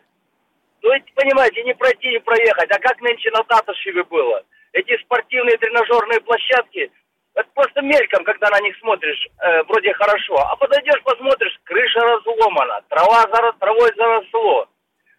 Ну, 0.82 0.92
эти, 0.92 1.12
понимаете, 1.16 1.64
не 1.64 1.74
пройти, 1.74 2.10
не 2.10 2.20
проехать. 2.20 2.70
А 2.72 2.80
как 2.80 3.02
нынче 3.02 3.32
на 3.32 3.44
Татушеве 3.44 4.04
было? 4.04 4.44
Эти 4.72 5.02
спортивные 5.04 5.58
тренажерные 5.58 6.22
площадки, 6.22 6.92
это 7.34 7.50
просто 7.54 7.82
мельком, 7.82 8.24
когда 8.24 8.50
на 8.50 8.60
них 8.62 8.78
смотришь, 8.78 9.28
э, 9.40 9.64
вроде 9.64 9.94
хорошо. 9.94 10.38
А 10.38 10.56
подойдешь, 10.56 11.02
посмотришь, 11.04 11.58
крыша 11.64 12.00
разломана, 12.00 12.82
трава 12.90 13.26
зарос, 13.34 13.56
травой 13.60 13.92
заросло, 13.96 14.70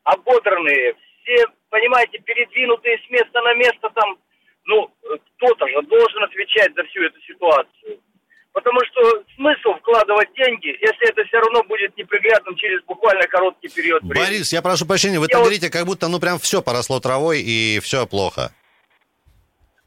ободранные, 0.05 0.95
все, 1.23 1.45
понимаете, 1.71 2.19
передвинутые 2.19 2.99
с 2.99 3.11
места 3.11 3.43
на 3.43 3.55
место 3.55 3.91
там. 3.91 4.19
Ну, 4.65 4.91
кто-то 5.37 5.69
же 5.69 5.83
должен 5.83 6.25
отвечать 6.25 6.75
за 6.75 6.83
всю 6.85 7.03
эту 7.03 7.21
ситуацию. 7.21 7.76
Вкладывать 9.87 10.35
деньги, 10.35 10.75
если 10.83 11.09
это 11.09 11.23
все 11.29 11.39
равно 11.39 11.63
будет 11.63 11.97
неприглядным 11.97 12.57
через 12.57 12.83
буквально 12.83 13.23
короткий 13.29 13.69
период 13.69 14.03
времени. 14.03 14.25
Борис, 14.27 14.53
я 14.53 14.61
прошу 14.61 14.85
прощения, 14.85 15.21
вы 15.21 15.27
я 15.27 15.29
так 15.29 15.39
вот... 15.39 15.45
говорите, 15.45 15.71
как 15.71 15.87
будто 15.87 16.09
ну 16.09 16.19
прям 16.19 16.41
все 16.41 16.61
поросло 16.61 16.99
травой 16.99 17.39
и 17.41 17.79
все 17.79 18.05
плохо. 18.05 18.51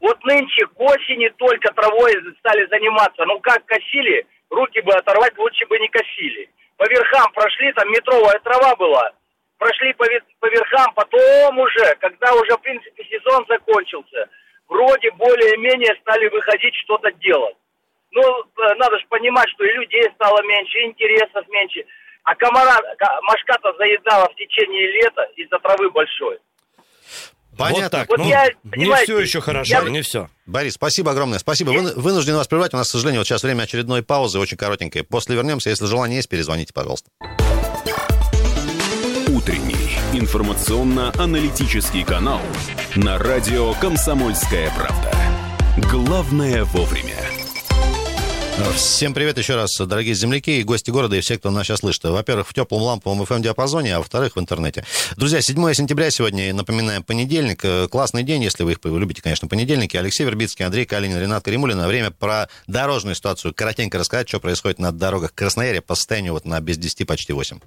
Вот 0.00 0.16
нынче 0.24 0.64
к 0.64 0.80
осени 0.80 1.28
только 1.36 1.68
травой 1.74 2.16
стали 2.38 2.66
заниматься. 2.70 3.26
Ну 3.26 3.40
как 3.40 3.62
косили, 3.66 4.26
руки 4.48 4.80
бы 4.80 4.94
оторвать, 4.94 5.36
лучше 5.36 5.66
бы 5.66 5.78
не 5.78 5.88
косили. 5.88 6.48
По 6.78 6.88
верхам 6.88 7.30
прошли, 7.32 7.70
там 7.74 7.86
метровая 7.92 8.40
трава 8.40 8.74
была. 8.76 9.12
Прошли 9.58 9.92
по, 9.92 10.06
по 10.40 10.46
верхам, 10.48 10.94
потом 10.94 11.58
уже, 11.58 11.94
когда 12.00 12.32
уже, 12.32 12.56
в 12.56 12.62
принципе, 12.62 13.04
сезон 13.04 13.44
закончился, 13.46 14.30
вроде 14.66 15.10
более-менее 15.10 15.94
стали 16.00 16.26
выходить 16.30 16.74
что-то 16.84 17.12
делать. 17.20 17.59
Ну, 18.12 18.22
э, 18.22 18.74
надо 18.76 18.98
же 18.98 19.06
понимать, 19.08 19.48
что 19.50 19.64
и 19.64 19.72
людей 19.72 20.02
стало 20.14 20.42
меньше, 20.42 20.78
и 20.78 20.86
интересов 20.86 21.46
меньше. 21.48 21.84
А 22.24 22.34
комара, 22.34 22.78
машка-то 23.22 23.72
заедала 23.78 24.28
в 24.28 24.34
течение 24.34 24.86
лета 24.92 25.28
из-за 25.36 25.58
травы 25.58 25.90
большой. 25.90 26.38
Понятно. 27.56 27.82
Вот 27.82 27.90
так. 27.90 28.08
Вот 28.08 28.18
ну, 28.18 28.28
я, 28.28 28.48
не 28.76 29.04
все 29.04 29.18
еще 29.18 29.40
хорошо, 29.40 29.82
я... 29.82 29.82
не 29.88 30.02
все. 30.02 30.28
Борис, 30.46 30.74
спасибо 30.74 31.10
огромное. 31.12 31.38
Спасибо. 31.38 31.70
Вы, 31.70 31.92
вынуждены 31.94 32.38
вас 32.38 32.48
прервать. 32.48 32.72
У 32.74 32.76
нас, 32.76 32.88
к 32.88 32.92
сожалению, 32.92 33.20
вот 33.20 33.26
сейчас 33.26 33.42
время 33.42 33.64
очередной 33.64 34.02
паузы, 34.02 34.38
очень 34.38 34.56
коротенькой. 34.56 35.02
После 35.04 35.36
вернемся. 35.36 35.70
Если 35.70 35.86
желание 35.86 36.16
есть, 36.16 36.28
перезвоните, 36.28 36.72
пожалуйста. 36.72 37.10
Утренний 39.28 39.80
информационно-аналитический 40.12 42.04
канал 42.04 42.40
на 42.96 43.18
радио 43.18 43.74
«Комсомольская 43.74 44.70
правда». 44.76 45.12
Главное 45.90 46.64
вовремя. 46.64 47.09
Всем 48.74 49.14
привет 49.14 49.38
еще 49.38 49.56
раз, 49.56 49.76
дорогие 49.78 50.14
земляки 50.14 50.60
и 50.60 50.62
гости 50.62 50.90
города 50.90 51.16
и 51.16 51.20
все, 51.20 51.38
кто 51.38 51.50
нас 51.50 51.66
сейчас 51.66 51.80
слышит. 51.80 52.04
Во-первых, 52.04 52.48
в 52.48 52.54
теплом 52.54 52.82
ламповом 52.82 53.22
FM-диапазоне, 53.22 53.94
а 53.94 53.98
во-вторых, 53.98 54.36
в 54.36 54.40
интернете. 54.40 54.84
Друзья, 55.16 55.40
7 55.40 55.72
сентября 55.72 56.10
сегодня, 56.10 56.52
напоминаем, 56.52 57.02
понедельник. 57.02 57.64
Э, 57.64 57.88
классный 57.88 58.22
день, 58.22 58.42
если 58.42 58.62
вы 58.62 58.72
их 58.72 58.78
любите, 58.84 59.22
конечно, 59.22 59.48
понедельники. 59.48 59.96
Алексей 59.96 60.24
Вербицкий, 60.24 60.64
Андрей 60.64 60.84
Калинин, 60.84 61.18
Ренат 61.18 61.44
Каримулин. 61.44 61.80
Время 61.86 62.10
про 62.10 62.48
дорожную 62.66 63.14
ситуацию 63.14 63.54
коротенько 63.54 63.98
рассказать, 63.98 64.28
что 64.28 64.40
происходит 64.40 64.78
на 64.78 64.92
дорогах 64.92 65.34
Красноярья 65.34 65.80
по 65.80 65.94
состоянию 65.94 66.32
вот 66.32 66.44
на 66.44 66.60
без 66.60 66.76
10, 66.76 67.06
почти 67.06 67.32
8 67.32 67.58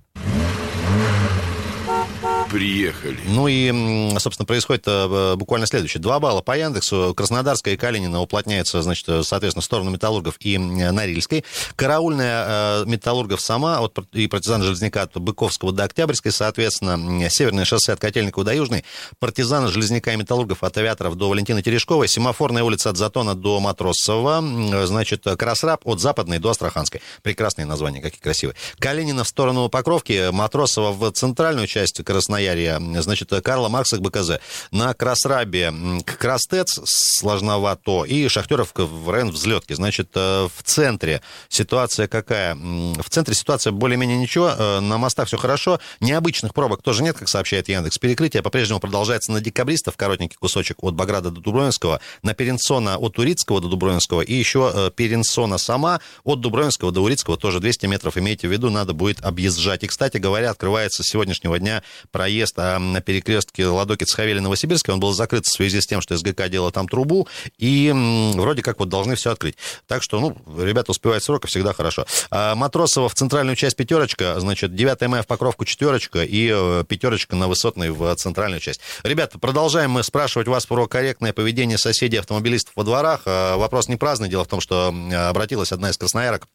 приехали. 2.53 3.17
Ну 3.25 3.47
и, 3.47 4.15
собственно, 4.19 4.45
происходит 4.45 4.83
э, 4.85 5.35
буквально 5.35 5.65
следующее. 5.65 5.99
Два 6.01 6.19
балла 6.19 6.41
по 6.43 6.55
Яндексу. 6.55 7.13
Краснодарская 7.17 7.73
и 7.73 7.77
Калинина 7.77 8.21
уплотняется, 8.21 8.83
значит, 8.83 9.07
соответственно, 9.25 9.63
в 9.63 9.65
сторону 9.65 9.89
Металлургов 9.89 10.35
и 10.39 10.59
Норильской. 10.59 11.43
Караульная 11.75 12.83
э, 12.83 12.85
Металлургов 12.85 13.41
сама 13.41 13.79
от, 13.79 13.97
и 14.13 14.27
партизан 14.27 14.61
Железняка 14.61 15.01
от 15.01 15.17
Быковского 15.17 15.71
до 15.71 15.85
Октябрьской, 15.85 16.31
соответственно, 16.31 17.27
Северное 17.31 17.65
шоссе 17.65 17.93
от 17.93 17.99
Котельникова 17.99 18.45
до 18.45 18.53
Южной, 18.53 18.85
партизаны 19.17 19.69
Железняка 19.69 20.13
и 20.13 20.15
Металлургов 20.15 20.63
от 20.63 20.77
Авиаторов 20.77 21.15
до 21.15 21.29
Валентины 21.29 21.63
Терешковой, 21.63 22.07
Семафорная 22.07 22.63
улица 22.63 22.91
от 22.91 22.97
Затона 22.97 23.33
до 23.33 23.59
Матросова, 23.59 24.85
значит, 24.85 25.23
Красраб 25.23 25.87
от 25.87 25.99
Западной 25.99 26.37
до 26.37 26.51
Астраханской. 26.51 27.01
Прекрасные 27.23 27.65
названия, 27.65 27.99
какие 27.99 28.21
красивые. 28.21 28.55
Калинина 28.77 29.23
в 29.23 29.27
сторону 29.27 29.69
Покровки, 29.69 30.29
Матросова 30.31 30.91
в 30.91 31.11
центральную 31.13 31.65
часть 31.65 32.03
Красноярска, 32.03 32.42
Красноярья, 32.43 33.01
значит, 33.01 33.29
Карла 33.41 33.69
Маркса 33.69 33.97
к 33.97 34.01
БКЗ. 34.01 34.39
На 34.71 34.93
Красрабе 34.93 35.73
Крастец 36.05 36.79
сложновато 36.83 38.03
и 38.03 38.27
Шахтеров 38.27 38.71
в 38.75 39.09
район 39.09 39.31
взлетки. 39.31 39.73
Значит, 39.73 40.09
э, 40.15 40.49
в 40.53 40.63
центре 40.63 41.21
ситуация 41.47 42.07
какая? 42.07 42.55
В 42.55 43.09
центре 43.09 43.33
ситуация 43.33 43.71
более-менее 43.71 44.17
ничего, 44.17 44.49
э, 44.49 44.79
на 44.81 44.97
мостах 44.97 45.27
все 45.27 45.37
хорошо, 45.37 45.79
необычных 46.01 46.53
пробок 46.53 46.81
тоже 46.81 47.01
нет, 47.01 47.17
как 47.17 47.29
сообщает 47.29 47.69
Яндекс. 47.69 47.97
Перекрытие 47.97 48.43
по-прежнему 48.43 48.81
продолжается 48.81 49.31
на 49.31 49.39
Декабристов, 49.39 49.95
коротенький 49.95 50.37
кусочек 50.37 50.83
от 50.83 50.95
Баграда 50.95 51.31
до 51.31 51.39
Дубровинского, 51.39 52.01
на 52.23 52.33
Перенсона 52.33 52.97
от 52.97 53.17
Урицкого 53.19 53.61
до 53.61 53.69
Дубровинского 53.69 54.21
и 54.21 54.33
еще 54.33 54.69
э, 54.73 54.91
Перенсона 54.93 55.57
сама 55.57 56.01
от 56.25 56.41
Дубровинского 56.41 56.91
до 56.91 57.01
Урицкого 57.01 57.37
тоже 57.37 57.61
200 57.61 57.85
метров, 57.85 58.17
имейте 58.17 58.49
в 58.49 58.51
виду, 58.51 58.69
надо 58.69 58.93
будет 58.93 59.23
объезжать. 59.23 59.83
И, 59.83 59.87
кстати 59.87 60.17
говоря, 60.17 60.51
открывается 60.51 61.03
с 61.03 61.07
сегодняшнего 61.07 61.57
дня 61.57 61.83
проезд 62.23 62.55
а, 62.57 62.79
на 62.79 63.01
перекрестке 63.01 63.65
Ладоки-Цхавели-Новосибирской. 63.65 64.93
Он 64.93 65.01
был 65.01 65.11
закрыт 65.11 65.45
в 65.45 65.53
связи 65.53 65.81
с 65.81 65.85
тем, 65.85 65.99
что 65.99 66.15
СГК 66.15 66.47
делала 66.47 66.71
там 66.71 66.87
трубу, 66.87 67.27
и 67.57 67.91
вроде 68.35 68.61
как 68.61 68.79
вот 68.79 68.87
должны 68.87 69.15
все 69.15 69.31
открыть. 69.31 69.57
Так 69.87 70.03
что, 70.03 70.21
ну, 70.21 70.37
ребята 70.63 70.91
успевают 70.91 71.21
срока, 71.21 71.47
всегда 71.47 71.73
хорошо. 71.73 72.05
А 72.31 72.55
Матросова 72.55 73.09
в 73.09 73.13
центральную 73.13 73.57
часть 73.57 73.75
пятерочка, 73.75 74.39
значит, 74.39 74.73
9 74.73 75.01
мая 75.09 75.21
в 75.21 75.27
Покровку 75.27 75.65
четверочка 75.65 76.23
и 76.23 76.49
э, 76.49 76.85
пятерочка 76.87 77.35
на 77.35 77.49
Высотной 77.49 77.89
в 77.89 78.15
центральную 78.15 78.61
часть. 78.61 78.79
Ребята, 79.03 79.37
продолжаем 79.37 79.91
мы 79.91 80.01
спрашивать 80.03 80.47
вас 80.47 80.65
про 80.65 80.87
корректное 80.87 81.33
поведение 81.33 81.77
соседей 81.77 82.19
автомобилистов 82.19 82.73
во 82.77 82.85
дворах. 82.85 83.23
А, 83.25 83.57
вопрос 83.57 83.89
не 83.89 83.97
праздный. 83.97 84.29
Дело 84.29 84.45
в 84.45 84.47
том, 84.47 84.61
что 84.61 84.95
обратилась 85.27 85.73
одна 85.73 85.89
из 85.89 85.97
красноярок 85.97 86.47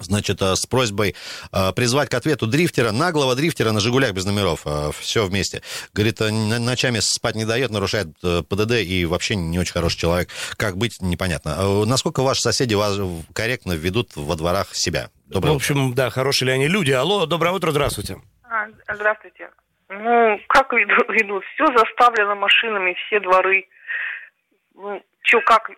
значит, 0.00 0.40
э, 0.42 0.56
с 0.56 0.66
просьбой 0.66 1.14
э, 1.52 1.72
призвать 1.72 2.08
к 2.08 2.14
ответу 2.14 2.46
дрифтера, 2.46 2.92
наглого 2.92 3.34
дрифтера 3.34 3.72
на 3.72 3.80
«Жигулях» 3.80 4.12
без 4.12 4.24
номеров, 4.24 4.62
э, 4.64 4.90
все 4.98 5.26
вместе. 5.26 5.62
Говорит, 5.92 6.20
ночами 6.20 7.00
спать 7.00 7.34
не 7.34 7.44
дает, 7.44 7.70
нарушает 7.70 8.08
ПДД 8.20 8.72
и 8.82 9.04
вообще 9.04 9.36
не 9.36 9.58
очень 9.58 9.72
хороший 9.72 9.98
человек. 9.98 10.28
Как 10.56 10.76
быть, 10.76 11.00
непонятно. 11.00 11.84
Насколько 11.84 12.22
ваши 12.22 12.40
соседи 12.40 12.74
вас 12.74 12.98
корректно 13.32 13.72
ведут 13.72 14.16
во 14.16 14.36
дворах 14.36 14.74
себя? 14.74 15.10
Доброе 15.26 15.52
В 15.52 15.56
общем, 15.56 15.86
утро. 15.86 15.96
да, 15.96 16.10
хорошие 16.10 16.46
ли 16.46 16.52
они 16.52 16.68
люди. 16.68 16.90
Алло, 16.90 17.26
доброе 17.26 17.52
утро, 17.52 17.70
здравствуйте. 17.70 18.18
А, 18.44 18.66
здравствуйте. 18.94 19.50
Ну, 19.88 20.38
как 20.48 20.72
ведут? 20.72 21.44
Все 21.54 21.66
заставлено 21.76 22.34
машинами, 22.34 22.94
все 23.06 23.20
дворы. 23.20 23.66
Ну, 24.74 25.02
что, 25.22 25.40
как, 25.42 25.70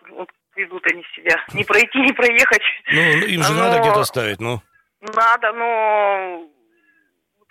ведут 0.55 0.85
они 0.91 1.03
себя. 1.15 1.35
Не 1.53 1.63
пройти, 1.63 1.99
не 1.99 2.13
проехать. 2.13 2.61
Ну, 2.91 3.01
ну 3.01 3.25
им 3.25 3.43
же 3.43 3.53
но... 3.53 3.59
надо 3.59 3.79
где-то 3.79 4.03
ставить, 4.03 4.39
ну. 4.39 4.61
Надо, 5.01 5.51
но 5.53 6.47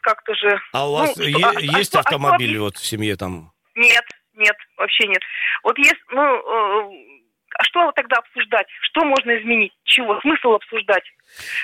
как-то 0.03 0.35
же... 0.35 0.61
А 0.73 0.89
у 0.89 0.93
вас 0.95 1.17
ну, 1.17 1.25
е- 1.25 1.45
а, 1.45 1.61
есть 1.61 1.95
а, 1.95 2.01
автомобиль 2.01 2.57
а, 2.59 2.61
вот 2.61 2.77
в 2.77 2.87
семье 2.87 3.17
там? 3.17 3.53
Нет, 3.75 4.05
нет, 4.35 4.57
вообще 4.77 5.07
нет. 5.07 5.23
Вот 5.63 5.77
есть, 5.79 6.01
ну, 6.11 6.23
э, 6.23 7.21
а 7.59 7.65
что 7.65 7.93
тогда 7.93 8.17
обсуждать? 8.17 8.67
Что 8.83 9.05
можно 9.05 9.37
изменить? 9.39 9.73
Чего? 9.85 10.21
Смысл 10.21 10.53
обсуждать? 10.53 11.05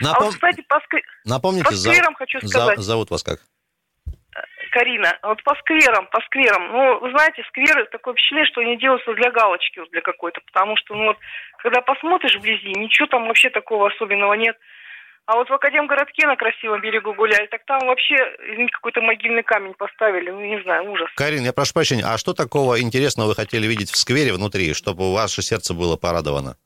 Напом... 0.00 0.22
А 0.22 0.24
вот, 0.26 0.34
кстати, 0.34 0.62
по, 0.68 0.80
ск... 0.80 0.94
Напомните, 1.24 1.64
по 1.64 1.72
скверам 1.72 2.12
за... 2.12 2.18
хочу 2.18 2.46
сказать. 2.46 2.76
За... 2.78 2.82
Зовут 2.82 3.10
вас 3.10 3.22
как? 3.22 3.40
Карина, 4.76 5.16
вот 5.22 5.42
по 5.42 5.54
скверам, 5.54 6.06
по 6.12 6.20
скверам, 6.26 6.68
ну, 6.70 7.00
вы 7.00 7.10
знаете, 7.10 7.42
скверы, 7.48 7.86
такое 7.86 8.12
впечатление, 8.12 8.46
что 8.52 8.60
они 8.60 8.76
делаются 8.76 9.14
для 9.14 9.30
галочки, 9.30 9.78
вот 9.78 9.88
для 9.90 10.02
какой-то, 10.02 10.42
потому 10.44 10.76
что, 10.76 10.94
ну, 10.94 11.06
вот, 11.06 11.16
когда 11.62 11.80
посмотришь 11.80 12.36
вблизи, 12.36 12.74
ничего 12.76 13.08
там 13.08 13.26
вообще 13.26 13.48
такого 13.48 13.88
особенного 13.88 14.34
нет. 14.34 14.54
А 15.24 15.36
вот 15.36 15.48
в 15.48 15.52
Академгородке 15.54 16.26
на 16.26 16.36
красивом 16.36 16.82
берегу 16.82 17.14
гуляли, 17.14 17.46
так 17.46 17.64
там 17.64 17.80
вообще 17.86 18.16
какой-то 18.70 19.00
могильный 19.00 19.42
камень 19.42 19.72
поставили, 19.72 20.30
ну, 20.30 20.40
не 20.44 20.62
знаю, 20.62 20.90
ужас. 20.90 21.08
Карин, 21.16 21.42
я 21.42 21.54
прошу 21.54 21.72
прощения, 21.72 22.04
а 22.04 22.18
что 22.18 22.34
такого 22.34 22.78
интересного 22.78 23.28
вы 23.28 23.34
хотели 23.34 23.66
видеть 23.66 23.90
в 23.90 23.96
сквере 23.96 24.34
внутри, 24.34 24.74
чтобы 24.74 25.14
ваше 25.14 25.40
сердце 25.40 25.72
было 25.72 25.96
порадовано? 25.96 26.56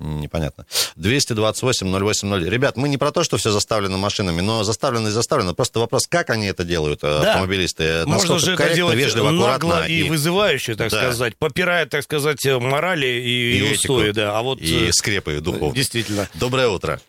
Непонятно. 0.00 0.64
228-080. 0.96 2.48
Ребят, 2.48 2.76
мы 2.76 2.88
не 2.88 2.98
про 2.98 3.10
то, 3.10 3.24
что 3.24 3.36
все 3.36 3.50
заставлено 3.50 3.98
машинами, 3.98 4.40
но 4.40 4.62
заставлено 4.64 5.08
и 5.08 5.10
заставлено. 5.10 5.54
Просто 5.54 5.80
вопрос, 5.80 6.06
как 6.06 6.30
они 6.30 6.46
это 6.46 6.64
делают, 6.64 7.02
э, 7.02 7.06
да. 7.06 7.30
автомобилисты? 7.32 8.06
Можно 8.06 8.38
же 8.38 8.52
это 8.52 8.74
делать 8.74 8.96
вежливо, 8.96 9.30
нагло 9.30 9.86
и, 9.86 10.06
и 10.06 10.08
вызывающе, 10.08 10.74
так 10.76 10.90
да. 10.90 10.98
сказать, 10.98 11.36
попирая, 11.36 11.86
так 11.86 12.02
сказать, 12.02 12.44
морали 12.44 13.06
и, 13.06 13.58
и, 13.58 13.58
и 13.58 13.72
устои. 13.74 14.12
Да. 14.12 14.38
А 14.38 14.42
вот... 14.42 14.60
И 14.60 14.88
э, 14.88 14.92
скрепы 14.92 15.40
духовные. 15.40 15.74
Действительно. 15.74 16.28
Доброе 16.34 16.68
утро. 16.68 17.00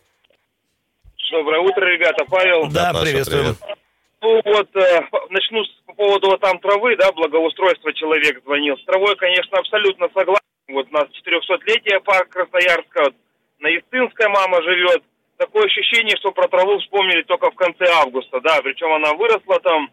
Доброе 1.30 1.60
утро, 1.60 1.84
ребята. 1.86 2.24
Павел. 2.28 2.68
Да, 2.70 2.92
Паша, 2.92 3.04
приветствуем. 3.04 3.56
привет. 3.56 3.76
Ну 4.22 4.40
вот, 4.44 4.68
э, 4.76 5.00
начну 5.30 5.64
с- 5.64 5.82
по 5.86 5.94
поводу 5.94 6.36
там 6.38 6.58
травы, 6.58 6.96
да, 6.96 7.10
благоустройства 7.12 7.92
человек 7.94 8.42
звонил. 8.44 8.76
С 8.76 8.84
травой, 8.84 9.16
конечно, 9.16 9.58
абсолютно 9.58 10.08
согласен. 10.12 10.49
Вот 10.72 10.88
у 10.90 10.92
нас 10.92 11.04
400-летие 11.08 12.00
парк 12.00 12.28
Красноярска, 12.28 13.12
на 13.60 13.68
Истинской 13.68 14.28
мама 14.28 14.62
живет. 14.62 15.02
Такое 15.36 15.64
ощущение, 15.64 16.16
что 16.16 16.32
про 16.32 16.48
траву 16.48 16.78
вспомнили 16.78 17.22
только 17.22 17.50
в 17.50 17.54
конце 17.54 17.84
августа, 17.86 18.40
да, 18.40 18.60
причем 18.62 18.92
она 18.92 19.14
выросла 19.14 19.58
там. 19.60 19.90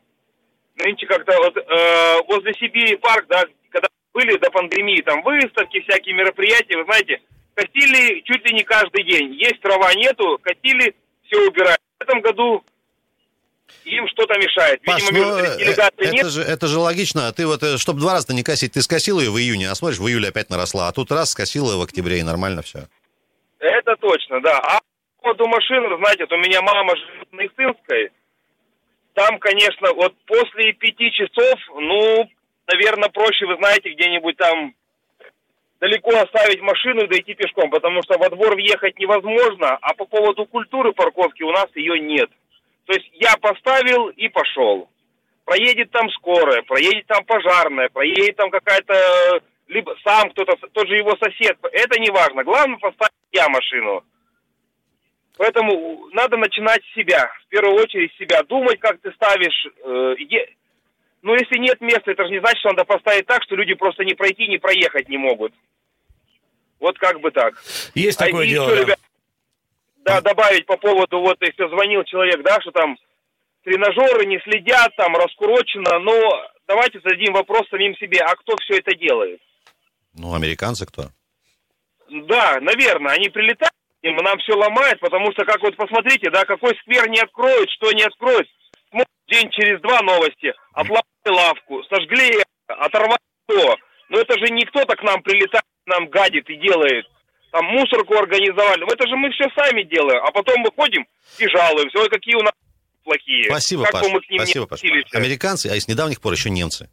Нынче 0.75 1.07
как-то 1.07 1.35
вот 1.37 1.57
э, 1.57 2.21
возле 2.27 2.53
Сибири 2.53 2.97
парк, 2.97 3.25
да, 3.29 3.45
когда 3.69 3.87
были 4.13 4.37
до 4.37 4.51
пандемии, 4.51 5.01
там 5.01 5.23
выставки, 5.23 5.81
всякие 5.81 6.13
мероприятия, 6.15 6.77
вы 6.77 6.85
знаете, 6.85 7.21
косили 7.55 8.21
чуть 8.21 8.45
ли 8.45 8.53
не 8.53 8.63
каждый 8.63 9.03
день. 9.03 9.33
Есть 9.33 9.59
трава, 9.61 9.91
нету, 9.95 10.39
косили, 10.41 10.95
все 11.25 11.47
убирают. 11.47 11.79
В 11.99 12.03
этом 12.03 12.21
году 12.21 12.63
им 13.85 14.07
что-то 14.09 14.37
мешает. 14.37 14.81
Паш, 14.83 15.01
Видимо, 15.01 15.19
ну, 15.19 15.37
между 15.37 15.61
э, 15.61 15.73
это, 15.73 16.11
нет. 16.11 16.27
же, 16.27 16.41
это 16.41 16.67
же 16.67 16.79
логично. 16.79 17.31
Ты 17.33 17.47
вот, 17.47 17.63
э, 17.63 17.77
чтобы 17.77 17.99
два 17.99 18.13
раза 18.13 18.33
не 18.33 18.43
косить, 18.43 18.73
ты 18.73 18.81
скосил 18.81 19.19
ее 19.19 19.31
в 19.31 19.37
июне, 19.37 19.69
а 19.69 19.75
смотришь, 19.75 19.99
в 19.99 20.07
июле 20.07 20.29
опять 20.29 20.49
наросла. 20.49 20.87
А 20.87 20.91
тут 20.91 21.11
раз 21.11 21.31
скосила 21.31 21.77
в 21.77 21.81
октябре, 21.81 22.19
и 22.19 22.23
нормально 22.23 22.61
все. 22.61 22.87
Это 23.59 23.95
точно, 23.95 24.41
да. 24.41 24.59
А 24.59 24.79
по 25.17 25.33
поводу 25.33 25.47
машин, 25.47 25.83
знаете, 25.97 26.25
вот 26.25 26.33
у 26.33 26.37
меня 26.37 26.61
мама 26.61 26.95
живет 26.95 27.33
на 27.33 27.45
Ихтынской. 27.45 28.11
Там, 29.13 29.39
конечно, 29.39 29.93
вот 29.93 30.13
после 30.25 30.73
пяти 30.73 31.11
часов, 31.11 31.59
ну, 31.73 32.29
наверное, 32.67 33.09
проще, 33.09 33.45
вы 33.45 33.55
знаете, 33.57 33.93
где-нибудь 33.93 34.37
там 34.37 34.73
далеко 35.79 36.11
оставить 36.11 36.61
машину 36.61 37.03
и 37.03 37.07
дойти 37.07 37.33
пешком, 37.33 37.69
потому 37.69 38.01
что 38.03 38.17
во 38.17 38.29
двор 38.29 38.55
въехать 38.55 38.97
невозможно, 38.99 39.77
а 39.81 39.93
по 39.93 40.05
поводу 40.05 40.45
культуры 40.45 40.93
парковки 40.93 41.43
у 41.43 41.51
нас 41.51 41.67
ее 41.75 41.99
нет. 41.99 42.29
То 42.87 42.93
есть 42.93 43.09
я 43.13 43.35
поставил 43.37 44.07
и 44.09 44.27
пошел. 44.29 44.89
Проедет 45.45 45.91
там 45.91 46.09
скорая, 46.11 46.61
проедет 46.63 47.05
там 47.07 47.23
пожарная, 47.25 47.89
проедет 47.89 48.35
там 48.37 48.49
какая-то, 48.49 49.41
либо 49.67 49.95
сам 50.03 50.29
кто-то, 50.31 50.55
тот 50.71 50.87
же 50.87 50.95
его 50.95 51.15
сосед. 51.17 51.57
Это 51.71 51.99
не 51.99 52.09
важно. 52.09 52.43
Главное 52.43 52.77
поставить 52.79 53.13
я 53.33 53.47
машину. 53.49 54.03
Поэтому 55.37 56.07
надо 56.13 56.37
начинать 56.37 56.81
с 56.85 56.95
себя. 56.95 57.29
В 57.45 57.49
первую 57.49 57.75
очередь 57.83 58.11
с 58.13 58.17
себя. 58.17 58.41
Думать, 58.43 58.79
как 58.79 58.99
ты 59.01 59.11
ставишь. 59.11 59.67
э, 59.83 60.15
е- 60.19 60.49
Ну, 61.21 61.33
если 61.33 61.59
нет 61.59 61.79
места, 61.81 62.11
это 62.11 62.23
же 62.25 62.31
не 62.31 62.39
значит, 62.39 62.59
что 62.59 62.69
надо 62.69 62.85
поставить 62.85 63.25
так, 63.27 63.43
что 63.43 63.55
люди 63.55 63.73
просто 63.73 64.03
не 64.05 64.13
пройти, 64.15 64.47
не 64.47 64.57
проехать 64.57 65.09
не 65.09 65.17
могут. 65.17 65.53
Вот 66.79 66.97
как 66.99 67.19
бы 67.19 67.31
так. 67.31 67.55
Есть 67.95 68.21
А 68.21 68.25
такое 68.25 68.47
дело. 68.47 68.65
еще, 68.67 68.75
да. 68.75 68.81
ребят, 68.81 68.99
да, 70.07 70.21
добавить 70.21 70.65
по 70.65 70.77
поводу, 70.77 71.19
вот, 71.19 71.37
если 71.41 71.67
звонил 71.67 72.03
человек, 72.05 72.41
да, 72.41 72.61
что 72.61 72.71
там 72.71 72.97
тренажеры 73.63 74.25
не 74.25 74.39
следят, 74.39 74.95
там, 74.95 75.13
раскурочено, 75.15 75.99
но 75.99 76.13
давайте 76.65 76.99
зададим 76.99 77.33
вопрос 77.33 77.67
самим 77.69 77.93
себе, 77.97 78.19
а 78.21 78.33
кто 78.35 78.55
все 78.61 78.79
это 78.79 78.95
делает? 78.95 79.41
Ну, 80.13 80.33
американцы 80.33 80.85
кто? 80.85 81.09
Да, 82.09 82.59
наверное, 82.61 83.15
они 83.15 83.27
прилетают, 83.27 83.73
и 84.01 84.09
нам 84.09 84.39
все 84.39 84.53
ломает, 84.53 84.97
потому 85.01 85.31
что, 85.33 85.43
как 85.43 85.61
вот 85.61 85.75
посмотрите, 85.75 86.31
да, 86.31 86.45
какой 86.45 86.73
сквер 86.77 87.09
не 87.09 87.19
откроют, 87.19 87.69
что 87.71 87.91
не 87.91 88.03
откроют. 88.03 88.47
День 89.27 89.49
через 89.51 89.81
два 89.81 89.99
новости. 90.03 90.53
Отломали 90.71 91.03
лавку, 91.25 91.83
сожгли, 91.83 92.41
оторвали 92.67 93.19
то. 93.45 93.75
Но 94.07 94.19
это 94.19 94.39
же 94.39 94.53
не 94.53 94.63
кто-то 94.63 94.95
к 94.95 95.03
нам 95.03 95.21
прилетает, 95.21 95.65
нам 95.85 96.07
гадит 96.07 96.49
и 96.49 96.55
делает. 96.55 97.05
Там 97.51 97.65
мусорку 97.65 98.15
организовали. 98.15 98.81
Ну, 98.81 98.87
Это 98.87 99.07
же 99.07 99.15
мы 99.15 99.29
все 99.31 99.45
сами 99.55 99.83
делаем. 99.83 100.21
А 100.23 100.31
потом 100.31 100.59
мы 100.59 100.69
ходим 100.75 101.05
и 101.39 101.47
жалуемся. 101.47 101.99
Ой, 101.99 102.09
какие 102.09 102.35
у 102.35 102.41
нас 102.41 102.53
плохие. 103.03 103.45
Спасибо, 103.45 103.83
как 103.83 103.93
Паш. 103.93 104.01
бы 104.03 104.09
мы 104.09 104.21
к 104.21 104.29
ним 104.29 104.39
Спасибо, 104.41 104.61
не 104.63 104.67
Паш. 104.67 105.13
Американцы, 105.13 105.67
а 105.67 105.79
с 105.79 105.87
недавних 105.87 106.19
пор 106.21 106.33
еще 106.33 106.49
немцы. 106.49 106.89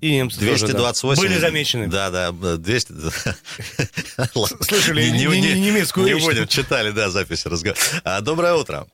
И 0.00 0.14
немцы 0.14 0.38
тоже, 0.38 0.66
да. 0.66 0.72
228. 0.74 1.22
Были 1.22 1.38
замечены. 1.38 1.88
Да, 1.88 2.10
да, 2.10 2.30
200. 2.32 2.92
Слышали 4.62 5.02
не- 5.10 5.24
не- 5.26 5.40
не- 5.40 5.60
немецкую 5.60 6.06
не 6.06 6.20
будем, 6.20 6.46
читали, 6.46 6.90
да, 6.90 7.08
запись 7.08 7.46
разговора. 7.46 7.80
А, 8.04 8.20
Доброе 8.20 8.54
утро. 8.54 8.86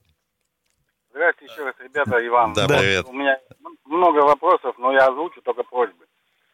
Здравствуйте 1.10 1.52
еще 1.52 1.64
раз, 1.64 1.74
ребята, 1.82 2.26
Иван. 2.26 2.52
Да, 2.54 2.66
привет. 2.68 3.06
У 3.06 3.12
меня 3.12 3.36
много 3.84 4.18
вопросов, 4.20 4.76
но 4.78 4.92
я 4.92 5.06
озвучу 5.08 5.42
только 5.42 5.62
просьбы. 5.64 6.04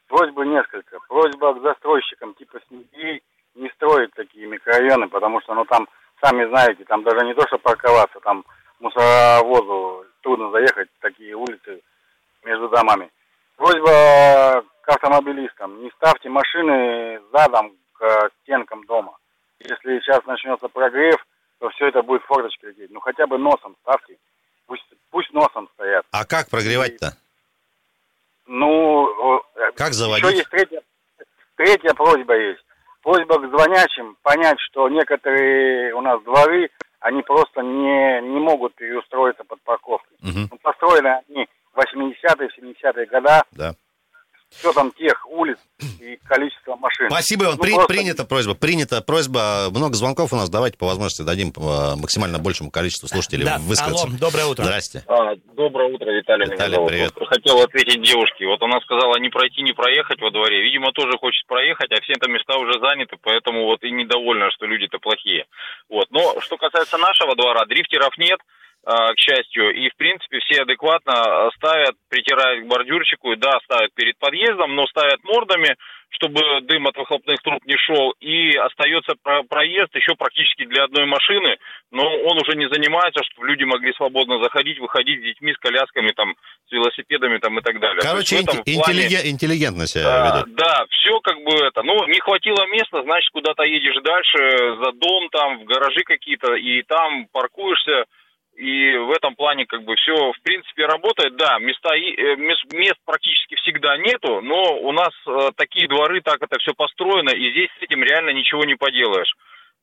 Просьбы 0.08 0.46
несколько. 0.46 0.98
Просьба 1.08 1.54
к 1.54 1.62
застройщикам 1.62 2.34
типа 2.34 2.58
СНГИ 2.68 3.22
не 3.58 3.68
строить 3.70 4.12
такие 4.14 4.46
микрорайоны, 4.46 5.08
потому 5.08 5.40
что, 5.40 5.54
ну, 5.54 5.64
там, 5.64 5.88
сами 6.22 6.46
знаете, 6.48 6.84
там 6.84 7.02
даже 7.02 7.24
не 7.26 7.34
то, 7.34 7.46
что 7.48 7.58
парковаться, 7.58 8.20
там 8.20 8.44
мусоровозу 8.80 10.06
трудно 10.22 10.50
заехать, 10.50 10.88
такие 11.00 11.34
улицы 11.34 11.82
между 12.44 12.68
домами. 12.68 13.10
Просьба 13.56 14.64
к 14.82 14.88
автомобилистам, 14.88 15.82
не 15.82 15.90
ставьте 15.90 16.28
машины 16.28 17.20
задом 17.32 17.72
к 17.94 18.30
стенкам 18.42 18.84
дома. 18.86 19.16
Если 19.58 19.98
сейчас 20.00 20.24
начнется 20.24 20.68
прогрев, 20.68 21.16
то 21.58 21.68
все 21.70 21.88
это 21.88 22.02
будет 22.02 22.22
форточки 22.22 22.66
лететь. 22.66 22.90
Ну, 22.90 23.00
хотя 23.00 23.26
бы 23.26 23.36
носом 23.38 23.76
ставьте. 23.82 24.16
Пусть, 24.66 24.84
пусть 25.10 25.32
носом 25.32 25.68
стоят. 25.74 26.06
А 26.12 26.24
как 26.24 26.48
прогревать-то? 26.48 27.16
Ну, 28.46 29.40
э, 29.56 29.72
Как 29.74 29.88
еще 29.88 29.98
заводить? 29.98 30.38
есть 30.38 30.50
третья, 30.50 30.80
третья 31.56 31.94
просьба 31.94 32.36
есть. 32.36 32.64
Просьба 33.02 33.38
к 33.38 33.48
звонящим 33.48 34.16
понять, 34.22 34.58
что 34.60 34.88
некоторые 34.88 35.94
у 35.94 36.00
нас 36.00 36.22
дворы, 36.22 36.70
они 37.00 37.22
просто 37.22 37.62
не, 37.62 38.20
не 38.22 38.40
могут 38.40 38.74
переустроиться 38.74 39.44
под 39.44 39.60
парковкой. 39.62 40.16
Мгм, 40.20 40.48
Ну, 40.50 40.58
построены 40.62 41.20
они 41.28 41.48
в 41.72 41.78
80-е, 41.78 42.48
70-е 42.58 43.06
года, 43.06 43.44
да. 43.52 43.72
С 44.50 44.64
учетом 44.64 44.92
тех 44.92 45.26
улиц 45.28 45.58
и 46.00 46.16
количества 46.24 46.76
машин. 46.76 47.08
Спасибо, 47.10 47.44
Иван. 47.44 47.56
Ну, 47.56 47.62
При- 47.62 47.74
просто- 47.74 47.92
Принята 47.92 48.24
просьба. 48.24 48.54
Принята 48.54 49.02
просьба. 49.02 49.68
Много 49.70 49.94
звонков 49.94 50.32
у 50.32 50.36
нас. 50.36 50.48
Давайте 50.48 50.78
по 50.78 50.86
возможности 50.86 51.22
дадим 51.22 51.52
э, 51.56 51.96
максимально 51.96 52.38
большему 52.38 52.70
количеству 52.70 53.08
слушателей 53.08 53.44
Да, 53.44 53.58
высказаться. 53.58 54.06
алло, 54.06 54.16
доброе 54.18 54.46
утро. 54.46 54.64
Здрасте. 54.64 55.04
А, 55.06 55.36
доброе 55.54 55.92
утро, 55.92 56.10
Виталий. 56.10 56.46
Виталий, 56.50 56.74
зовут. 56.76 56.88
привет. 56.90 57.12
Вот 57.16 57.28
Хотел 57.28 57.60
ответить 57.60 58.02
девушке. 58.02 58.46
Вот 58.46 58.62
она 58.62 58.80
сказала 58.80 59.18
не 59.18 59.28
пройти, 59.28 59.62
не 59.62 59.72
проехать 59.72 60.20
во 60.20 60.30
дворе. 60.30 60.62
Видимо, 60.62 60.92
тоже 60.92 61.18
хочет 61.18 61.46
проехать, 61.46 61.90
а 61.92 62.00
все 62.00 62.14
там 62.14 62.32
места 62.32 62.56
уже 62.56 62.80
заняты, 62.80 63.16
поэтому 63.22 63.64
вот 63.66 63.82
и 63.84 63.90
недовольна, 63.90 64.50
что 64.50 64.66
люди-то 64.66 64.98
плохие. 64.98 65.44
Вот. 65.90 66.06
Но 66.10 66.40
что 66.40 66.56
касается 66.56 66.96
нашего 66.98 67.36
двора, 67.36 67.66
дрифтеров 67.66 68.16
нет, 68.18 68.38
а, 68.40 68.44
к 69.12 69.18
счастью, 69.18 69.70
и 69.74 69.90
в 69.90 69.96
принципе 69.96 70.38
все 70.40 70.62
адекватно 70.62 71.12
а, 71.12 71.50
ставят, 71.56 71.94
притирают 72.08 72.64
к 72.64 72.68
бордюрчику, 72.68 73.36
да, 73.36 73.58
ставят 73.64 73.92
перед 73.94 74.16
подъездом, 74.18 74.74
но 74.74 74.86
ставят 74.86 75.22
мордами, 75.24 75.76
чтобы 76.10 76.40
дым 76.62 76.86
от 76.86 76.96
выхлопных 76.96 77.36
труб 77.42 77.60
не 77.66 77.76
шел, 77.76 78.12
и 78.18 78.56
остается 78.56 79.12
про- 79.22 79.42
проезд 79.42 79.94
еще 79.94 80.14
практически 80.16 80.64
для 80.64 80.84
одной 80.84 81.04
машины, 81.04 81.58
но 81.90 82.02
он 82.02 82.38
уже 82.38 82.56
не 82.56 82.66
занимается, 82.72 83.22
чтобы 83.24 83.46
люди 83.48 83.64
могли 83.64 83.92
свободно 83.92 84.42
заходить, 84.42 84.78
выходить 84.78 85.20
с 85.20 85.24
детьми, 85.24 85.52
с 85.52 85.58
колясками, 85.58 86.10
там, 86.16 86.34
с 86.68 86.72
велосипедами 86.72 87.36
там, 87.38 87.58
и 87.58 87.62
так 87.62 87.78
далее. 87.80 88.00
Короче, 88.00 88.36
инте- 88.40 88.64
плане, 88.64 88.72
интеллиге- 89.04 89.28
интеллигентно 89.30 89.86
себя 89.86 90.40
ведут. 90.40 90.54
да, 90.56 90.86
все 90.90 91.20
как 91.20 91.36
бы 91.44 91.52
это. 91.62 91.82
Ну, 91.82 92.06
не 92.06 92.20
хватило 92.20 92.64
места, 92.72 93.02
значит, 93.02 93.28
куда-то 93.32 93.64
едешь 93.64 94.00
дальше, 94.02 94.38
за 94.82 94.92
дом 94.92 95.28
там, 95.30 95.58
в 95.60 95.64
гаражи 95.64 96.00
какие-то, 96.04 96.54
и 96.54 96.80
там 96.82 97.26
паркуешься. 97.32 98.04
И 98.58 98.96
в 98.96 99.12
этом 99.12 99.36
плане 99.36 99.66
как 99.66 99.84
бы 99.84 99.94
все 99.94 100.32
в 100.32 100.42
принципе 100.42 100.84
работает. 100.84 101.36
Да, 101.36 101.60
места, 101.60 101.94
э, 101.94 102.34
мес- 102.34 102.66
мест 102.72 102.98
практически 103.04 103.54
всегда 103.54 103.96
нету, 103.98 104.40
но 104.40 104.80
у 104.80 104.90
нас 104.90 105.14
э, 105.28 105.50
такие 105.56 105.86
дворы, 105.86 106.20
так 106.22 106.42
это 106.42 106.58
все 106.58 106.74
построено, 106.74 107.30
и 107.30 107.52
здесь 107.52 107.70
с 107.78 107.82
этим 107.84 108.02
реально 108.02 108.30
ничего 108.30 108.64
не 108.64 108.74
поделаешь. 108.74 109.32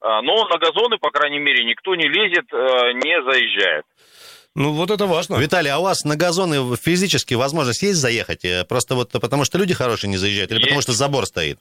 А, 0.01 0.21
но 0.21 0.43
на 0.49 0.57
газоны, 0.57 0.97
по 0.97 1.09
крайней 1.09 1.39
мере, 1.39 1.63
никто 1.63 1.95
не 1.95 2.09
лезет, 2.09 2.51
э, 2.51 2.91
не 2.95 3.23
заезжает. 3.23 3.85
Ну, 4.55 4.73
вот 4.73 4.91
это 4.91 5.05
важно. 5.05 5.37
Виталий, 5.37 5.71
а 5.71 5.79
у 5.79 5.83
вас 5.83 6.03
на 6.03 6.17
газоны 6.17 6.75
физически 6.75 7.33
возможность 7.33 7.81
есть 7.81 7.99
заехать? 7.99 8.45
Просто 8.67 8.95
вот 8.95 9.11
потому 9.13 9.45
что 9.45 9.57
люди 9.57 9.73
хорошие 9.73 10.09
не 10.09 10.17
заезжают 10.17 10.51
или 10.51 10.59
потому 10.59 10.79
Есть. 10.79 10.89
что 10.89 10.91
забор 10.97 11.25
стоит? 11.25 11.59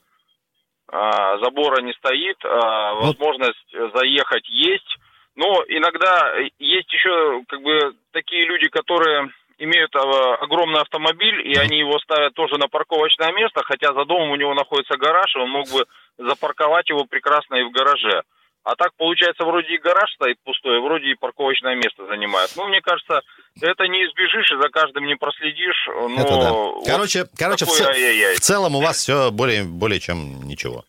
А, 0.90 1.38
забора 1.38 1.80
не 1.80 1.92
стоит, 1.92 2.36
а, 2.44 2.94
Вот. 2.94 3.06
возможность 3.18 3.70
заехать 3.94 4.48
есть. 4.48 4.96
Но 5.36 5.64
иногда 5.68 6.34
есть 6.58 6.92
еще 6.92 7.42
как 7.48 7.60
бы 7.62 7.94
такие 8.12 8.46
люди, 8.46 8.68
которые 8.68 9.30
имеют 9.58 9.94
а, 9.96 10.34
огромный 10.36 10.80
автомобиль, 10.80 11.40
и 11.46 11.56
они 11.58 11.78
его 11.78 11.98
ставят 12.00 12.34
тоже 12.34 12.56
на 12.58 12.68
парковочное 12.68 13.32
место, 13.32 13.62
хотя 13.64 13.92
за 13.92 14.04
домом 14.04 14.30
у 14.30 14.36
него 14.36 14.54
находится 14.54 14.96
гараж, 14.96 15.34
и 15.34 15.38
он 15.38 15.50
мог 15.50 15.68
бы 15.70 15.86
запарковать 16.18 16.88
его 16.88 17.04
прекрасно 17.04 17.56
и 17.56 17.62
в 17.64 17.70
гараже. 17.70 18.22
А 18.64 18.76
так, 18.76 18.92
получается, 18.96 19.44
вроде 19.44 19.74
и 19.74 19.78
гараж 19.78 20.10
стоит 20.14 20.38
пустой, 20.42 20.80
вроде 20.80 21.08
и 21.08 21.14
парковочное 21.14 21.74
место 21.74 22.06
занимает. 22.06 22.50
Ну, 22.56 22.66
мне 22.66 22.80
кажется, 22.80 23.20
это 23.60 23.86
не 23.88 24.06
избежишь, 24.06 24.50
и 24.50 24.56
за 24.56 24.70
каждым 24.70 25.04
не 25.06 25.16
проследишь. 25.16 25.86
Но 25.88 26.14
Это 26.14 26.30
да. 26.30 26.50
вот 26.52 26.86
Короче, 26.86 27.26
короче 27.38 27.66
в, 27.66 27.68
такой 27.68 27.80
ц- 27.84 27.90
ай-яй-яй. 27.90 28.34
в 28.36 28.40
целом 28.40 28.74
у 28.76 28.80
вас 28.80 28.96
все 28.96 29.30
более, 29.30 29.64
более 29.64 30.00
чем 30.00 30.42
ничего. 30.48 30.84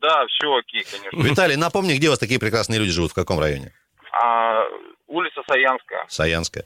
Да, 0.00 0.24
все 0.26 0.54
окей, 0.54 0.84
конечно. 0.90 1.28
Виталий, 1.28 1.56
напомни, 1.56 1.94
где 1.94 2.08
у 2.08 2.10
вас 2.10 2.18
такие 2.18 2.38
прекрасные 2.38 2.78
люди 2.78 2.92
живут, 2.92 3.10
в 3.12 3.14
каком 3.14 3.40
районе? 3.40 3.72
а, 4.12 4.64
улица 5.06 5.42
Саянская. 5.48 6.04
Саянская. 6.08 6.64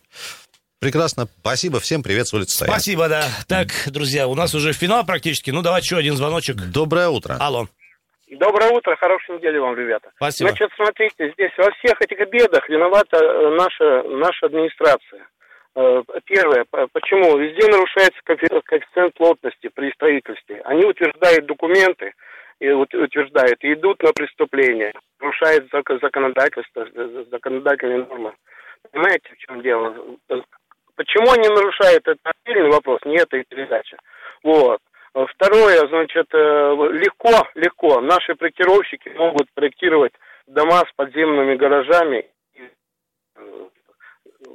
Прекрасно. 0.81 1.27
Спасибо. 1.41 1.79
Всем 1.81 2.03
привет 2.03 2.27
с 2.27 2.35
улицы 2.35 2.57
Саянская. 2.57 2.81
Спасибо, 2.81 3.09
да. 3.09 3.25
Так, 3.49 3.69
друзья, 3.87 4.27
у 4.27 4.35
нас 4.35 4.55
уже 4.55 4.73
финал 4.73 5.05
практически. 5.07 5.51
Ну, 5.51 5.63
давай 5.63 5.81
еще 5.81 5.97
один 5.97 6.15
звоночек. 6.15 6.57
Доброе 6.57 7.09
утро. 7.09 7.37
Алло. 7.39 7.67
Доброе 8.31 8.71
утро, 8.71 8.97
хорошей 8.97 9.37
недели 9.37 9.59
вам, 9.59 9.77
ребята. 9.77 10.11
Спасибо. 10.17 10.51
Значит, 10.51 10.71
смотрите, 10.75 11.33
здесь 11.35 11.53
во 11.59 11.71
всех 11.73 12.01
этих 12.01 12.19
бедах 12.31 12.67
виновата 12.69 13.19
э, 13.19 13.57
наша, 13.57 14.03
наша 14.09 14.47
администрация. 14.47 15.29
Э, 15.77 16.03
первое, 16.25 16.65
почему? 16.93 17.37
Везде 17.37 17.69
нарушается 17.69 18.19
коэффициент 18.25 19.15
плотности 19.15 19.69
при 19.69 19.93
строительстве. 19.93 20.63
Они 20.65 20.85
утверждают 20.85 21.47
документы, 21.47 22.15
и 22.63 22.71
утверждают, 22.71 23.59
идут 23.63 24.01
на 24.05 24.13
преступление, 24.13 24.93
нарушают 25.19 25.69
законодательство, 26.01 26.87
законодательные 27.29 28.07
нормы. 28.07 28.35
Понимаете, 28.93 29.31
в 29.35 29.39
чем 29.39 29.63
дело? 29.63 30.17
Почему 30.95 31.33
они 31.33 31.49
нарушают, 31.49 32.07
это 32.07 32.21
отдельный 32.23 32.71
вопрос, 32.71 33.01
не 33.05 33.17
эта 33.17 33.43
передача. 33.49 33.97
Вот. 34.45 34.79
Второе, 35.13 35.89
значит, 35.89 36.27
э, 36.33 36.39
легко, 36.93 37.49
легко. 37.57 38.01
Наши 38.01 38.37
проектировщики 38.37 39.09
могут 39.09 39.53
проектировать 39.55 40.13
дома 40.47 40.85
с 40.89 40.93
подземными 40.95 41.57
гаражами 41.57 42.31
э, 42.55 43.69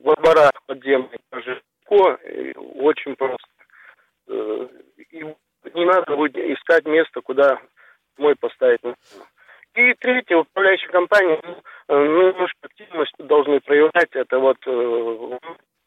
во 0.01 0.15
дворах 0.15 0.53
подземных 0.65 1.19
легко, 1.31 2.17
очень 2.75 3.15
просто. 3.17 3.47
Э, 4.29 4.67
и 5.11 5.25
не 5.73 5.85
надо 5.85 6.15
будет 6.15 6.37
искать 6.37 6.85
место, 6.85 7.21
куда 7.21 7.59
мой 8.17 8.35
поставить 8.35 8.81
И 9.75 9.93
третье, 9.99 10.37
управляющая 10.37 10.89
компания, 10.89 11.39
ну, 11.87 12.31
немножко 12.31 12.57
активность 12.63 13.13
должны 13.19 13.59
проявлять. 13.61 14.09
Это 14.13 14.39
вот 14.39 14.57
э, 14.65 14.71
в 14.71 15.39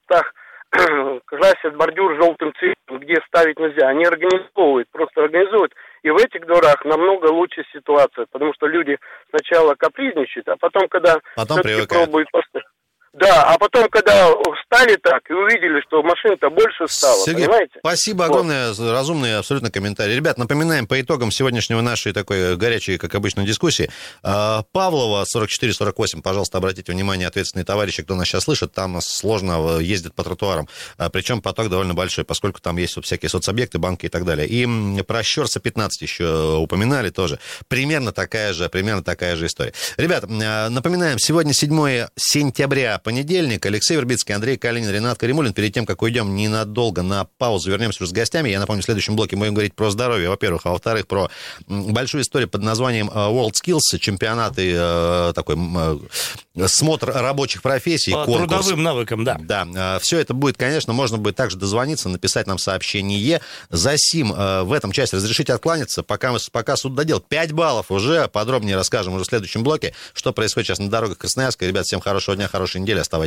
местах 0.08 0.32
красят 1.26 1.76
бордюр 1.76 2.14
желтым 2.16 2.52
цветом, 2.58 3.00
где 3.00 3.16
ставить 3.26 3.58
нельзя. 3.58 3.88
Они 3.88 4.04
организовывают, 4.04 4.88
просто 4.90 5.24
организуют. 5.24 5.74
И 6.02 6.10
в 6.10 6.16
этих 6.16 6.46
дворах 6.46 6.84
намного 6.84 7.26
лучше 7.26 7.64
ситуация, 7.72 8.26
потому 8.30 8.54
что 8.54 8.66
люди 8.66 8.96
сначала 9.30 9.74
капризничают, 9.74 10.48
а 10.48 10.56
потом, 10.56 10.88
когда 10.88 11.18
потом 11.34 11.58
пробуют 11.88 12.30
поставить 12.30 12.66
да, 13.12 13.42
а 13.42 13.58
потом, 13.58 13.88
когда 13.88 14.30
встали 14.62 14.94
так 14.94 15.28
и 15.28 15.32
увидели, 15.32 15.80
что 15.80 16.00
машин-то 16.00 16.48
больше 16.48 16.86
стало, 16.86 17.24
Сергей, 17.24 17.46
понимаете? 17.46 17.72
спасибо 17.80 18.26
огромное, 18.26 18.72
вот. 18.72 18.92
разумный 18.92 19.36
абсолютно 19.36 19.68
комментарий. 19.72 20.14
Ребят, 20.14 20.38
напоминаем 20.38 20.86
по 20.86 21.00
итогам 21.00 21.32
сегодняшнего 21.32 21.80
нашей 21.80 22.12
такой 22.12 22.56
горячей, 22.56 22.98
как 22.98 23.12
обычно, 23.16 23.44
дискуссии. 23.44 23.90
А, 24.22 24.62
Павлова, 24.70 25.24
44-48, 25.24 26.22
пожалуйста, 26.22 26.58
обратите 26.58 26.92
внимание, 26.92 27.26
ответственные 27.26 27.64
товарищи, 27.64 28.04
кто 28.04 28.14
нас 28.14 28.28
сейчас 28.28 28.44
слышит, 28.44 28.72
там 28.72 29.00
сложно 29.00 29.78
э, 29.80 29.82
ездит 29.82 30.14
по 30.14 30.22
тротуарам. 30.22 30.68
А, 30.96 31.10
Причем 31.10 31.42
поток 31.42 31.68
довольно 31.68 31.94
большой, 31.94 32.24
поскольку 32.24 32.60
там 32.60 32.76
есть 32.76 33.02
всякие 33.02 33.28
соцобъекты, 33.28 33.78
банки 33.78 34.06
и 34.06 34.08
так 34.08 34.24
далее. 34.24 34.46
И 34.46 35.02
про 35.02 35.24
Щерса 35.24 35.58
15 35.58 36.00
еще 36.00 36.58
упоминали 36.58 37.10
тоже. 37.10 37.40
Примерно 37.66 38.12
такая 38.12 38.52
же, 38.52 38.68
примерно 38.68 39.02
такая 39.02 39.34
же 39.34 39.46
история. 39.46 39.72
Ребят, 39.96 40.26
а, 40.28 40.68
напоминаем, 40.68 41.18
сегодня 41.18 41.52
7 41.52 42.06
сентября, 42.14 42.99
понедельник. 43.02 43.64
Алексей 43.66 43.96
Вербицкий, 43.96 44.34
Андрей 44.34 44.56
Калинин, 44.56 44.90
Ренат 44.90 45.18
Каримулин. 45.18 45.52
Перед 45.52 45.74
тем, 45.74 45.86
как 45.86 46.02
уйдем 46.02 46.34
ненадолго 46.34 47.02
на 47.02 47.24
паузу, 47.38 47.70
вернемся 47.70 48.02
уже 48.02 48.10
с 48.10 48.12
гостями. 48.12 48.48
Я 48.50 48.60
напомню, 48.60 48.82
в 48.82 48.84
следующем 48.84 49.16
блоке 49.16 49.36
мы 49.36 49.46
будем 49.46 49.54
говорить 49.54 49.74
про 49.74 49.90
здоровье, 49.90 50.28
во-первых, 50.28 50.62
а 50.64 50.70
во-вторых, 50.70 51.06
про 51.06 51.30
большую 51.66 52.22
историю 52.22 52.48
под 52.48 52.62
названием 52.62 53.08
э, 53.08 53.12
World 53.12 53.52
Skills, 53.52 53.98
чемпионаты, 53.98 54.72
э, 54.74 55.32
такой 55.34 55.56
э, 55.56 56.66
смотр 56.66 57.10
рабочих 57.12 57.62
профессий, 57.62 58.12
По 58.12 58.24
конкурс. 58.24 58.66
трудовым 58.66 58.82
навыкам, 58.82 59.24
да. 59.24 59.38
Да, 59.40 59.98
все 60.00 60.18
это 60.18 60.34
будет, 60.34 60.56
конечно, 60.56 60.92
можно 60.92 61.18
будет 61.18 61.36
также 61.36 61.56
дозвониться, 61.56 62.08
написать 62.08 62.46
нам 62.46 62.58
сообщение. 62.58 63.40
За 63.70 63.94
сим 63.96 64.32
в 64.32 64.72
этом 64.72 64.92
части 64.92 65.14
разрешите 65.14 65.52
откланяться, 65.52 66.02
пока, 66.02 66.32
мы, 66.32 66.38
пока 66.50 66.76
суд 66.76 66.94
додел. 66.94 67.20
5 67.20 67.52
баллов 67.52 67.90
уже, 67.90 68.28
подробнее 68.28 68.76
расскажем 68.76 69.14
уже 69.14 69.24
в 69.24 69.28
следующем 69.28 69.62
блоке, 69.62 69.94
что 70.14 70.32
происходит 70.32 70.68
сейчас 70.68 70.78
на 70.78 70.88
дорогах 70.88 71.18
Красноярска. 71.18 71.66
Ребят, 71.66 71.86
всем 71.86 72.00
хорошего 72.00 72.36
дня, 72.36 72.48
хорошей 72.48 72.80
недели 72.80 72.89
недели. 72.90 73.00
Оставайтесь 73.00 73.18